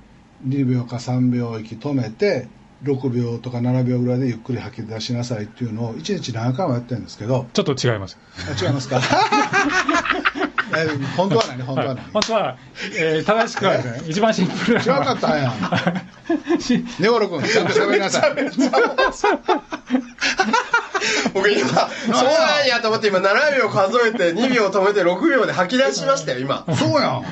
[0.48, 2.48] 2秒か3秒息止めて
[2.84, 7.48] 6秒とか7秒ぐらいでゆっくり吐き出しなさいっていうのを1日何回もやってるんですけど。
[7.54, 8.18] ちょっと違います。
[8.62, 9.00] あ違いますか？
[10.76, 12.06] え本当は何本当は何、はい。
[12.14, 12.58] 本当は、
[12.98, 14.82] えー正しくはですね、一番シンプルな。
[14.82, 15.52] 違かったんや。
[16.60, 18.36] し根室君ちゃんと喋りなさい。
[21.34, 21.76] 僕今そ
[22.08, 26.66] うなんやと思って今7秒数えて2秒止めて6秒で吐き出しましたよ今。
[26.76, 27.24] そうやん。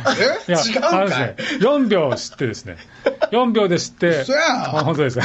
[0.48, 0.52] え？
[0.54, 0.94] 違うんかい。
[0.94, 2.78] あのですね、4秒吸ってですね、
[3.32, 4.62] 4秒で吸って、嘘やん。
[4.64, 5.20] あ本当です。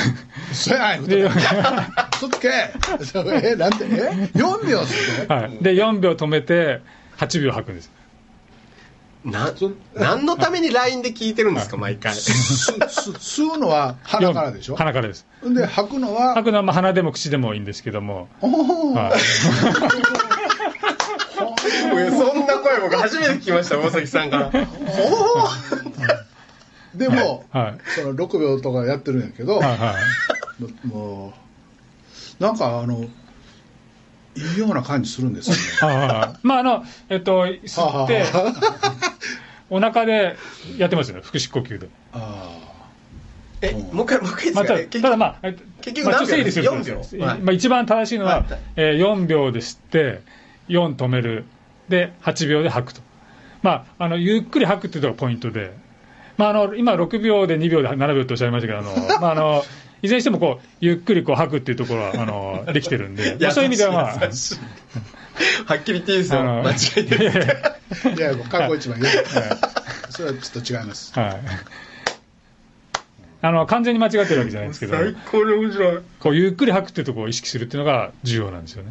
[0.52, 2.48] そうやんで嘘つけ。
[2.48, 6.80] えなんてえ？4秒ってはい、で4秒止めて、
[7.18, 7.90] 8秒吐くんです。
[9.24, 9.52] な
[9.94, 12.14] 何のために LINE で聞いてるんですか毎回。
[12.14, 14.76] 吸うのは鼻からでしょ？
[14.76, 15.26] 鼻からです。
[15.42, 16.34] で吐くのは？
[16.34, 19.10] 吐くのはまあ鼻でも口でもいいんですけども、そんな
[22.58, 24.50] 声僕初めて聞きました大崎さんから。
[26.94, 27.78] でも、はい。
[28.00, 29.94] その6秒とかやってるんやけど、はいは
[30.62, 30.86] い。
[30.86, 31.34] も
[32.40, 33.04] うなんかあの
[34.38, 36.34] いいような感じするんですよね。
[36.42, 38.24] まああの、えっと、吸って、
[39.70, 40.36] お腹で
[40.76, 41.88] やってますよね、腹式呼吸で。
[42.12, 42.58] あ
[43.60, 47.26] えもう一回もう一回まあ、たか結ただまあ、えっとまあ、結局何秒整理すると4ですね秒。
[47.26, 47.38] はい。
[47.40, 48.46] まあ、一番正しいのは、はい。
[48.76, 50.22] えー4秒で吸って、
[50.68, 51.44] 4止める、
[51.88, 53.00] で、8秒で吐くと。
[53.62, 55.72] まあ、あの、ゆっくり吐くっていうのがポイントで、
[56.36, 59.64] まあ、あの、今6秒で2秒で7秒っておっしゃいましたけど、あの、まあ、あの、
[60.02, 64.12] いずれにしてもこう、ゆっくりこう吐くっていうところは、あの、できてるんで、まあそういう意味ではまあ、
[65.66, 69.14] はっきり言っていいですよ間違えてるいやいいや過去一番言う
[70.10, 71.40] それはちょっと違いますはい。
[73.40, 76.02] あの完全に間違ってるわけじゃないんですけど、最高に面白い。
[76.18, 78.90] こうゆっくり吐くっていうところを意識するっていうのが重要なんですよね。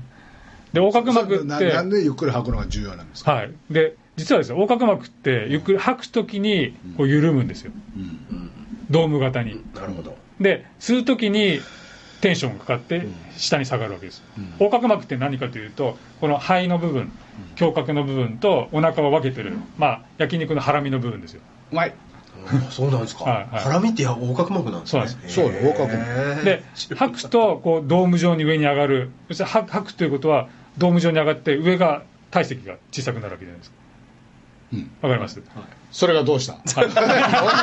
[0.72, 3.52] で、横隔膜って、ななんでゆっくり吐くのが重要なんですか、はい。
[3.70, 7.74] で、実はですね、横隔膜ってゆっくり吐くときにこう緩むんですよ。
[8.90, 9.62] ドーム型に。
[9.76, 10.18] なるほど。
[10.40, 11.60] で、吸うときに
[12.22, 13.08] テンションがかかって
[13.38, 14.24] 下に下がるわけです。
[14.60, 17.12] 横隔膜って何かというと、この肺の部分、
[17.60, 21.42] 胸郭の部分とお腹を分けてる、まあ、焼肉のハラミの部分ですよ。
[21.72, 21.94] うまい
[22.46, 23.24] あそうなんですか？
[23.24, 23.64] はいはい。
[23.64, 25.08] ハラミって横隔膜なんですね。
[25.08, 25.36] そうなんです。
[25.36, 26.46] そうよ横隔膜。
[26.46, 26.64] で、
[26.96, 33.76] 吐くとこうドーム状に上に上がる、要するに吐吐くということは、ドーム状に上がって、上が体積が小さくなるわけじゃないですか。
[34.74, 34.92] うん。
[35.02, 35.42] わかります、
[35.92, 36.54] それがどうした？
[36.56, 37.06] 分か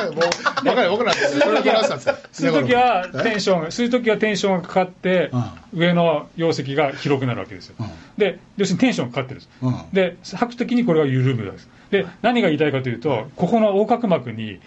[0.03, 0.25] るもう
[0.63, 5.29] 分かる分かるそれがどうしたんですか吸うときはテンションが、吸うときはテンションがかかって、
[5.73, 7.75] う上の容積が広くなるわけですよ。
[7.79, 7.87] うん。
[8.17, 9.49] で、要するにテンションがかかってるんです。
[9.61, 9.75] うん。
[9.93, 11.69] で、吐くときにこれが緩むわけです。
[11.91, 14.59] で、何が言いたいかというと、ここの横隔膜に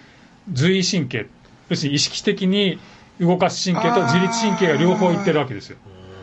[0.53, 1.27] 随意神経、
[1.69, 2.79] 要するに意識的に
[3.21, 5.79] 動かす神経と自律神経が両方いってるわけですよ。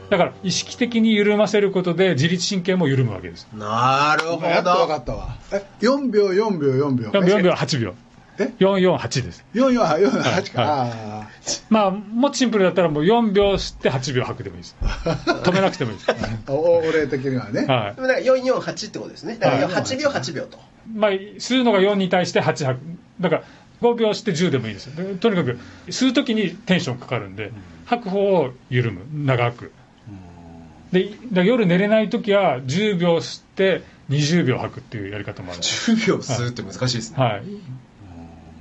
[0.10, 3.48] だから、意識的に緩ませることで自律神経も緩むわけです。
[3.54, 4.48] なるほど。
[4.48, 7.94] やっと分かったわえ4秒4秒4秒4秒、8秒。
[8.38, 9.46] え？448です。
[9.54, 11.28] 448か、あ
[11.70, 14.76] まあ、もっとシンプルだったらもう4秒吸って8秒吐くでもいいです。
[14.84, 16.12] 止めなくてもいいです。
[16.12, 18.02] ーお俺的にはね、はいで。
[18.02, 19.38] もだから448ってことですね。
[19.40, 20.60] だからはい8秒8秒と。
[20.94, 22.84] まあ、吸うのが4に対して8吐く。
[23.22, 23.44] だから、
[23.82, 24.90] 5秒して10でもいいです
[25.20, 27.52] とにかく、吸うときにテンションかかるんで、
[27.86, 29.02] 吐く方を緩む。
[29.14, 29.72] 長く。
[30.92, 31.12] で、
[31.44, 35.92] 夜寝れないときは、10秒吸って20秒吐くっていうやり方もあるんです。
[35.92, 37.24] 10秒吸うって難しいですね。
[37.24, 37.44] はい。
[37.44, 37.50] ま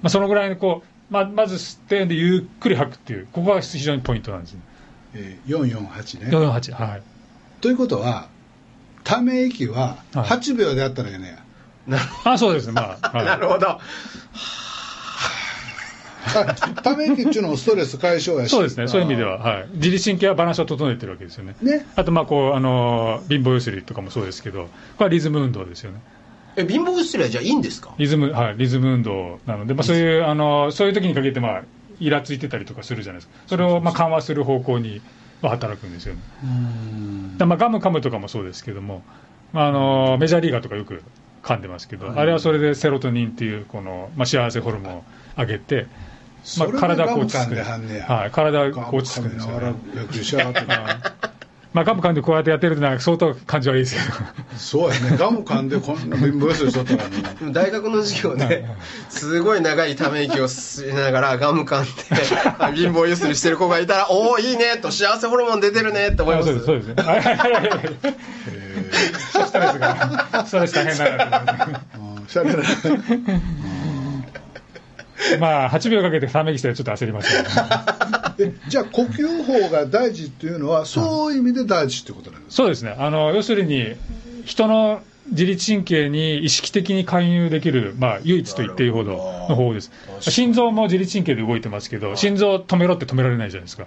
[0.05, 4.61] あ、そのぐらいのこう、まあ、まず吸って、で、ゆっくり吐くっていう、ここが非常にポイントなんですね。
[5.15, 6.73] えー448ね448。
[6.73, 7.03] はい。
[7.61, 8.29] ということは
[9.05, 11.39] ため息ははい8秒でやったらいいね
[11.89, 12.73] や、あ、そうですね。
[12.73, 13.79] まあ、はい なるほど。
[16.25, 18.89] あ ため息っていうのもストレス解消やしそうですね。
[18.89, 19.67] そういう意味では、はい。
[19.75, 21.55] 自律神経はバランスを整えてるわけですよね。
[21.63, 24.69] ねあと、まあ、こう、あの、貧乏ゆすりとかもそうですけど、こ
[25.01, 25.99] れはリズム運動ですよね。
[26.57, 27.91] え、貧乏ゆすりはじゃあいいんですか？
[27.99, 31.63] リズム、はい、リズム運動なので、まあ、そういう、あの、そういう時に限って、まあ、
[32.01, 33.35] イラついてたりとかするじゃないですか。
[33.47, 35.01] それを、まあ、緩和する方向に、
[35.43, 36.21] まあ、働くんですよね。
[37.39, 39.03] でまあ、ガム噛むとかもそうですけども、
[39.53, 41.03] まあ、あの、メジャーリーガーとかよく
[41.43, 45.05] 噛んでますけど、あれはそれでセロトニンっていう、この、まあ、幸せホルモンを
[45.37, 45.87] 上げて、
[46.59, 49.75] まあ、体が落ち着くではんねやはい、体が落ち着くんですよ、ね。
[49.95, 50.61] ら野球しやがって
[51.75, 54.19] まあ、ガム噛んでこうやってやってるとなんか相当感じ悪いですけど。
[54.57, 58.65] そうやねガム噛んでこんな貧乏しとったらもうでも大学の授業で、
[59.09, 66.51] すごい長いため息を吸いながらガム噛んで、貧乏ゆすりしてる子がいたら、おお、いいねと、幸せホルモン出てるねって思います。
[66.51, 66.95] あそうです、そうですね。
[67.03, 67.71] はいはいはいはい
[68.93, 71.81] ストレスが、ストレス大変だなと思って。
[71.99, 72.67] うんしゃべらない
[75.41, 82.63] まあ、8秒かけてため息したらちょっと焦りましたけど、 えじゃあ呼吸法が大事っていうのはそういう意味で大事ってことなんですか？
[82.63, 82.95] そうですね。
[82.99, 83.95] あの、要するに、
[84.45, 89.91] 人の自律神経に意識的に介入できる、まあ、唯一と言っていいほどの方法です。
[90.21, 93.87] 心臓も自律神経で動いてますけど、心臓を止めろって止められないじゃないですか。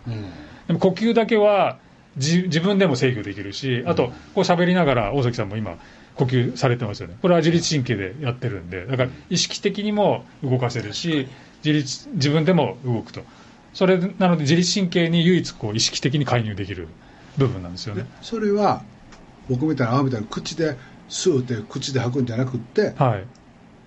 [0.67, 1.77] でも呼吸だけは
[2.17, 5.75] じ自分でも制御できるし、あと、こう喋りながら、大崎さんも今、
[6.17, 7.17] 呼吸されてますよね。
[7.21, 11.27] これは自律神経でやってるんで、だから意識的にも動かせるし、
[11.63, 13.21] 自律、自分でも動くと。
[13.73, 16.87] それなので自律神経に唯一こう意識的に介入できる
[17.37, 18.07] 部分なんですよね。
[18.21, 18.83] それは
[19.49, 20.75] 僕みたいな青みたいな口で
[21.09, 23.27] 吸うて口で吐くんじゃなくってはい。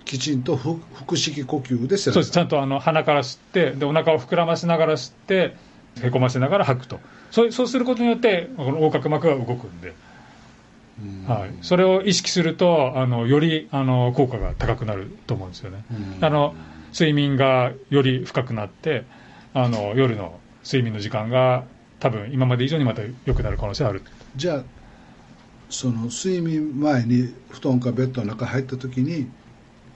[0.05, 2.31] きちんと腹腹式呼吸でそうです。
[2.31, 5.57] ちゃんとあの鼻から吸って、で、お腹を膨らませながら吸って、
[6.03, 6.99] へこませながら吐くと。
[7.31, 9.93] そうそうすることによって、この横隔膜が動くんで、
[11.27, 11.51] はい。
[11.63, 15.85] それを意識すると、あの、より、あの、効果が高くなると思うんですよね。
[16.21, 16.55] あの、
[16.93, 19.05] 睡眠がより深くなって、
[19.55, 21.65] あの、夜の睡眠の時間が
[22.01, 24.03] 多分今まで以上にまた良くなる可能性がある。
[24.37, 24.65] じゃあ
[25.71, 29.29] その睡眠前に布団かベッドの中入った時に、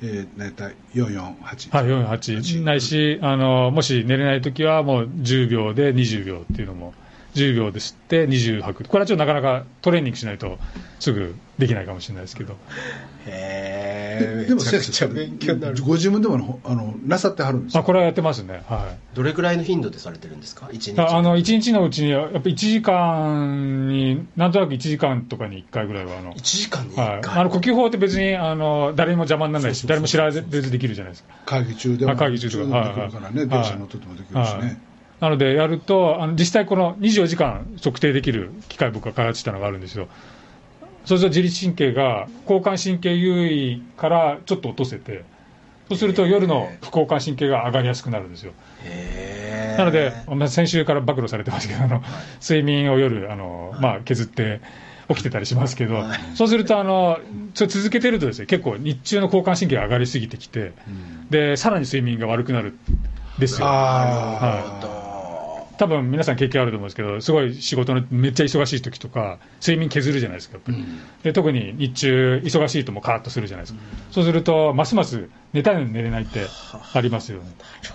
[0.02, 6.94] えー、大体448、はい、48ないし、あの、もし寝れないときはもう10秒で20秒っていうのも、
[7.34, 8.88] 10秒で吸って20吐く。
[8.88, 10.58] これはちょっとなかなかトレーニングしないと
[11.00, 12.56] すぐできないかもしれないですけど。
[13.26, 14.44] へえ。
[14.48, 15.82] でもめちゃ先生くちゃ勉強になる。
[15.82, 18.62] ご自分でもあのなさってはるんですあ、かこれはやってますね。
[18.68, 19.16] はい。
[19.16, 20.68] どれくらいの頻度でされてるんですか？
[20.72, 21.00] 一日。
[21.00, 27.20] ああの、1日のうちに、やっぱ1時間に、なんとなく1時間とかに1回ぐらいは、あの、1時間にはい1。
[27.22, 27.40] 回。
[27.40, 31.34] あの、呼吸法って別に、あの、誰にも邪魔にならないし、誰も知らずできるじゃないですか。
[31.46, 34.80] 会議中でもあ会議中とか普通にできるからね、はい電車乗っててもできるしはいね、
[35.20, 40.08] なので、やると、あの実際この24時間測定できる機械僕が開発したのがあるんですよ。
[41.04, 45.24] そうすると自律神経が交感神経優位からちょっと落とせて、
[45.88, 48.52] そうすると夜の副交感神経が上がりやすくなるんですよ。
[49.76, 52.02] なので、まあ先週から暴露されてますけど、あの
[52.40, 54.60] 睡眠を夜、あのまあ、削って
[55.08, 57.18] 起きてたりしますけど、はいそうするとあの、
[57.54, 60.72] それ続けてるとですね、結構日中の交感神経が上がりすぎてきて、
[61.28, 62.78] でさらに睡眠が悪くなるん
[63.38, 63.66] ですよ。
[63.68, 65.03] あ
[65.76, 70.84] 多分皆さん経験あると思うんですけど、すごい仕事のめっちゃ忙しい時とか、睡眠削るじゃないですか、やっぱり。
[71.22, 73.80] で特に日中、忙しいともうカーッとするじゃないですか。
[74.10, 76.46] そうすると、ますます寝たいのに寝れないって
[76.92, 77.44] ありますよね。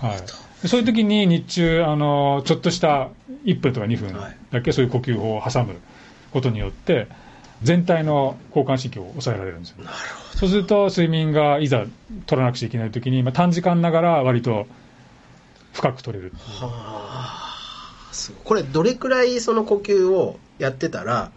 [0.00, 0.20] はい、
[0.62, 3.08] でそういう時に日中あの、ちょっとした
[3.44, 5.76] 1分とか2分はいだけそういう呼吸法を挟む
[6.32, 7.06] ことによって、
[7.62, 9.76] 全体の交感神経を抑えられるんですよ。
[10.34, 11.84] そうすると、睡眠がいざ
[12.26, 14.66] 取らなくちゃいけない時に、まあ、短時間ながら割と
[15.72, 16.32] 深く取れる。
[16.38, 16.70] すごい
[18.44, 21.30] これどれくらいその呼吸をやってたら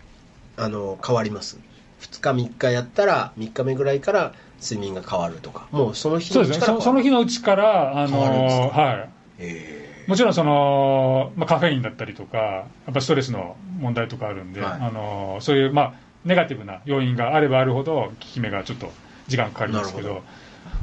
[0.57, 1.57] あの変わります
[2.01, 5.67] ？2日3日やったら3日目ぐらいから睡眠が変わるとか。
[5.71, 8.81] もうその日のうちからそその日のうちから、あのか？
[8.81, 9.09] はい、
[9.39, 10.05] え。
[10.07, 14.71] もちろんその、まあ、カフェインだったりとか、やっぱストレスの問題とかあるんで、はい。
[14.81, 15.93] あのそういう、まあ、
[16.25, 18.91] ネガティブな要因があればあるほど、効き目がちょっと
[19.27, 20.23] 時間かかりますけど、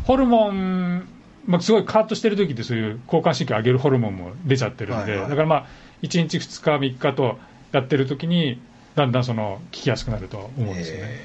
[0.05, 1.07] ホルモン、
[1.47, 5.30] まあ、すごいカーッとしてる時って、そういう交感神経上げるホルモンも出ちゃってるんで、はいはい。
[5.30, 5.66] だからまあ、
[6.03, 7.38] 1日、2日、3日と
[7.72, 8.62] やってる時に、
[8.95, 11.20] だんだんその効きやすくなると思うんですよね。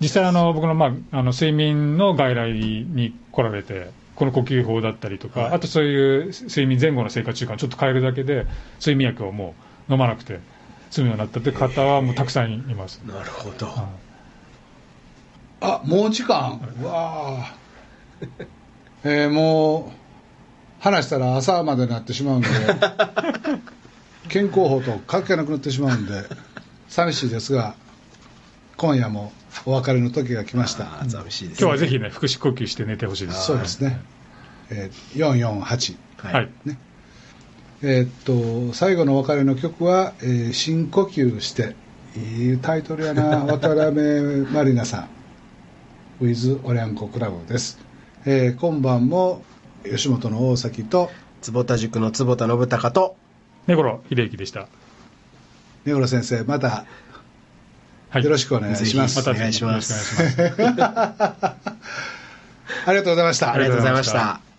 [0.00, 5.52] 実際あの、僕の,、まあ、あの睡眠の外来に来られて、この呼吸法だったりとか、はい。
[5.54, 8.46] あとそういう睡眠前後の生活習慣をちょっと変えるだけで、
[8.80, 9.54] 睡眠薬をも
[9.88, 10.38] う飲まなくて
[10.90, 13.00] 済むようになったって方はもうたくさんいます。
[13.06, 13.88] なるほど、は
[15.60, 16.60] あもう時間？
[16.80, 17.54] うわあ
[19.04, 20.00] えーもう
[20.82, 22.48] 話したら朝までになってしまうんで
[24.28, 26.22] 健康法と関係なくなってしまうんで
[26.88, 27.74] 寂しいですが
[28.76, 29.32] 今夜も
[29.66, 31.04] お別れの時が来ました。
[31.08, 33.44] 寂しいです、今日はぜひね、腹式呼吸して寝てほしいです。
[33.46, 34.00] そうですね、
[34.70, 36.48] えー448ははい。
[36.66, 36.76] い。
[37.82, 38.10] えーっ
[38.70, 41.74] と最後のお別れの曲は「えー深呼吸して」
[42.16, 43.44] いいタイトルやな。
[43.44, 45.08] 渡辺満里奈さん
[46.24, 47.78] 「with おりゃんこクラブ」です、
[48.26, 49.42] えー今晩も
[49.84, 51.10] 吉本の大崎と
[51.40, 53.16] 坪田塾の坪田信孝と
[53.66, 54.68] 根頃秀之でした。
[55.84, 56.84] 根室先生また
[58.10, 58.24] はい。
[58.24, 61.44] よろしくお願いします、またお願いしますよろしくお願いします。
[62.86, 64.49] ありがとうございましたありがとうございました